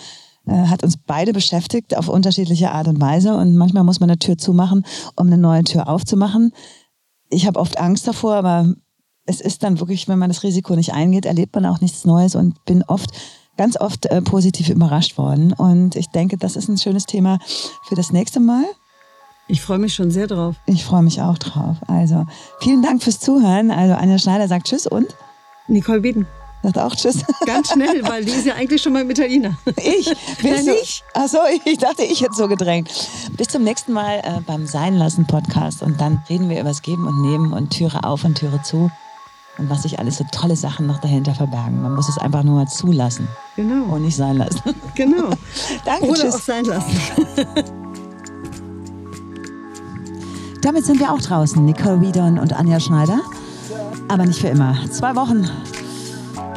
äh, 0.47 0.67
hat 0.67 0.83
uns 0.83 0.97
beide 0.97 1.33
beschäftigt 1.33 1.97
auf 1.97 2.09
unterschiedliche 2.09 2.73
Art 2.73 2.89
und 2.89 3.01
Weise 3.01 3.37
und 3.37 3.57
manchmal 3.57 3.85
muss 3.85 4.01
man 4.01 4.11
eine 4.11 4.19
Tür 4.19 4.37
zumachen, 4.37 4.85
um 5.17 5.27
eine 5.27 5.39
neue 5.39 5.65
Tür 5.65 5.89
aufzumachen. 5.89 6.53
Ich 7.31 7.47
habe 7.47 7.61
oft 7.61 7.79
Angst 7.79 8.07
davor, 8.07 8.35
aber 8.35 8.75
es 9.27 9.41
ist 9.43 9.63
dann 9.63 9.79
wirklich, 9.79 10.09
wenn 10.09 10.19
man 10.19 10.31
das 10.31 10.43
Risiko 10.43 10.75
nicht 10.75 10.95
eingeht, 10.95 11.27
erlebt 11.27 11.55
man 11.55 11.67
auch 11.67 11.81
nichts 11.81 12.07
Neues 12.07 12.35
und 12.35 12.65
bin 12.65 12.83
oft 12.83 13.11
ganz 13.59 13.79
oft 13.79 14.07
äh, 14.07 14.23
positiv 14.23 14.71
überrascht 14.71 15.19
worden. 15.19 15.53
Und 15.53 15.97
ich 15.97 16.09
denke, 16.09 16.39
das 16.39 16.57
ist 16.57 16.69
ein 16.69 16.79
schönes 16.79 17.05
Thema 17.05 17.39
für 17.87 17.95
das 17.95 18.13
nächste 18.13 18.41
Mal. 18.41 18.65
Ich 19.49 19.61
freue 19.61 19.79
mich 19.79 19.95
schon 19.95 20.11
sehr 20.11 20.27
drauf. 20.27 20.57
Ich 20.67 20.85
freue 20.85 21.03
mich 21.03 21.21
auch 21.21 21.37
drauf. 21.39 21.77
Also 21.87 22.27
vielen 22.61 22.83
Dank 22.83 23.03
fürs 23.03 23.19
Zuhören. 23.21 23.71
Also 23.71 23.95
Anja 23.95 24.19
Schneider 24.19 24.47
sagt 24.47 24.69
Tschüss 24.69 24.87
und 24.87 25.07
Nicole 25.67 26.01
Bieden. 26.01 26.27
Sagt 26.63 26.79
auch 26.79 26.95
Tschüss. 26.95 27.25
Ganz 27.47 27.73
schnell, 27.73 28.03
weil 28.07 28.25
die 28.25 28.33
ist 28.33 28.47
ja 28.47 28.55
eigentlich 28.55 28.83
schon 28.83 28.93
mal 28.93 29.03
im 29.03 29.11
Italiener. 29.11 29.57
Ich? 29.77 30.07
Willst 30.43 30.67
Nein, 30.67 30.77
ich? 30.83 31.03
Achso, 31.15 31.39
ich 31.65 31.79
dachte, 31.79 32.03
ich 32.03 32.21
hätte 32.21 32.35
so 32.35 32.47
gedrängt. 32.47 32.91
Bis 33.37 33.49
zum 33.49 33.65
nächsten 33.65 33.93
Mal 33.93 34.19
äh, 34.19 34.41
beim 34.47 34.67
Sein 34.67 34.97
lassen 34.97 35.27
Podcast 35.27 35.83
und 35.83 36.01
dann 36.01 36.23
reden 36.29 36.49
wir 36.49 36.61
über 36.61 36.69
das 36.69 36.83
Geben 36.83 37.07
und 37.07 37.23
Nehmen 37.23 37.53
und 37.53 37.71
Türe 37.71 38.05
auf 38.05 38.25
und 38.25 38.37
Türe 38.37 38.61
zu 38.63 38.91
und 39.59 39.69
was 39.69 39.83
sich 39.83 39.99
alles 39.99 40.17
so 40.19 40.25
tolle 40.31 40.57
Sachen 40.57 40.87
noch 40.87 40.99
dahinter 40.99 41.35
verbergen. 41.35 41.83
Man 41.83 41.95
muss 41.95 42.09
es 42.09 42.17
einfach 42.19 42.45
nur 42.45 42.55
mal 42.55 42.69
zulassen. 42.69 43.29
Genau. 43.57 43.95
Und 43.95 44.03
nicht 44.03 44.17
sein 44.17 44.37
lassen. 44.37 44.63
Genau. 44.95 45.31
Danke. 45.85 46.07
Oder 46.07 46.21
tschüss. 46.23 46.35
auch 46.35 46.41
sein 46.41 46.65
lassen. 46.65 46.97
Damit 50.63 50.85
sind 50.87 50.99
wir 51.01 51.13
auch 51.13 51.21
draußen, 51.21 51.65
Nicole 51.65 52.01
Wiedon 52.01 52.39
und 52.39 52.53
Anja 52.53 52.81
Schneider. 52.81 53.21
Aber 54.09 54.27
nicht 54.27 54.41
für 54.41 54.49
immer. 54.49 54.77
Zwei 54.91 55.15
Wochen 55.15 55.49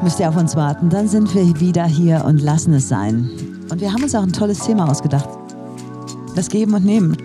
müsst 0.04 0.20
ihr 0.20 0.30
auf 0.30 0.38
uns 0.38 0.56
warten. 0.56 0.90
Dann 0.90 1.08
sind 1.08 1.34
wir 1.36 1.60
wieder 1.60 1.86
hier 1.86 2.24
und 2.26 2.42
lassen 2.42 2.74
es 2.74 2.88
sein. 2.88 3.30
Und 3.70 3.80
wir 3.82 3.94
haben 3.94 4.04
uns 4.04 4.16
auch 4.16 4.24
ein 4.24 4.34
tolles 4.34 4.60
Thema 4.60 4.90
ausgedacht. 4.90 5.30
Das 6.36 6.50
Geben 6.50 6.74
und 6.74 6.86
Nehmen. 6.86 7.18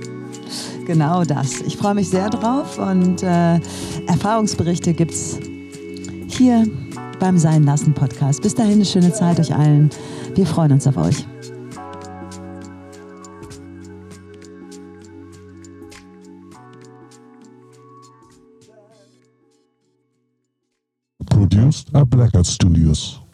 Genau 0.87 1.25
das. 1.25 1.61
Ich 1.63 1.77
freue 1.77 1.95
mich 1.95 2.11
sehr 2.11 2.31
drauf 2.31 2.79
und 2.79 3.23
äh, 3.23 3.59
Erfahrungsberichte 4.07 4.95
gibt 4.95 5.13
es 5.13 5.39
hier 6.37 6.67
beim 7.19 7.39
Sein 7.39 7.65
Lassen 7.65 7.95
Podcast. 7.95 8.43
Bis 8.43 8.55
dahin 8.55 8.75
eine 8.75 8.85
schöne 8.85 9.13
Zeit 9.13 9.41
euch 9.41 9.55
allen. 9.55 9.91
Wir 10.35 10.47
freuen 10.47 10.73
uns 10.73 10.87
auf 10.87 10.97
euch. 10.97 11.27
Produced 21.27 21.95
at 21.95 22.09
Blackout 22.11 22.47
Studios. 22.47 23.26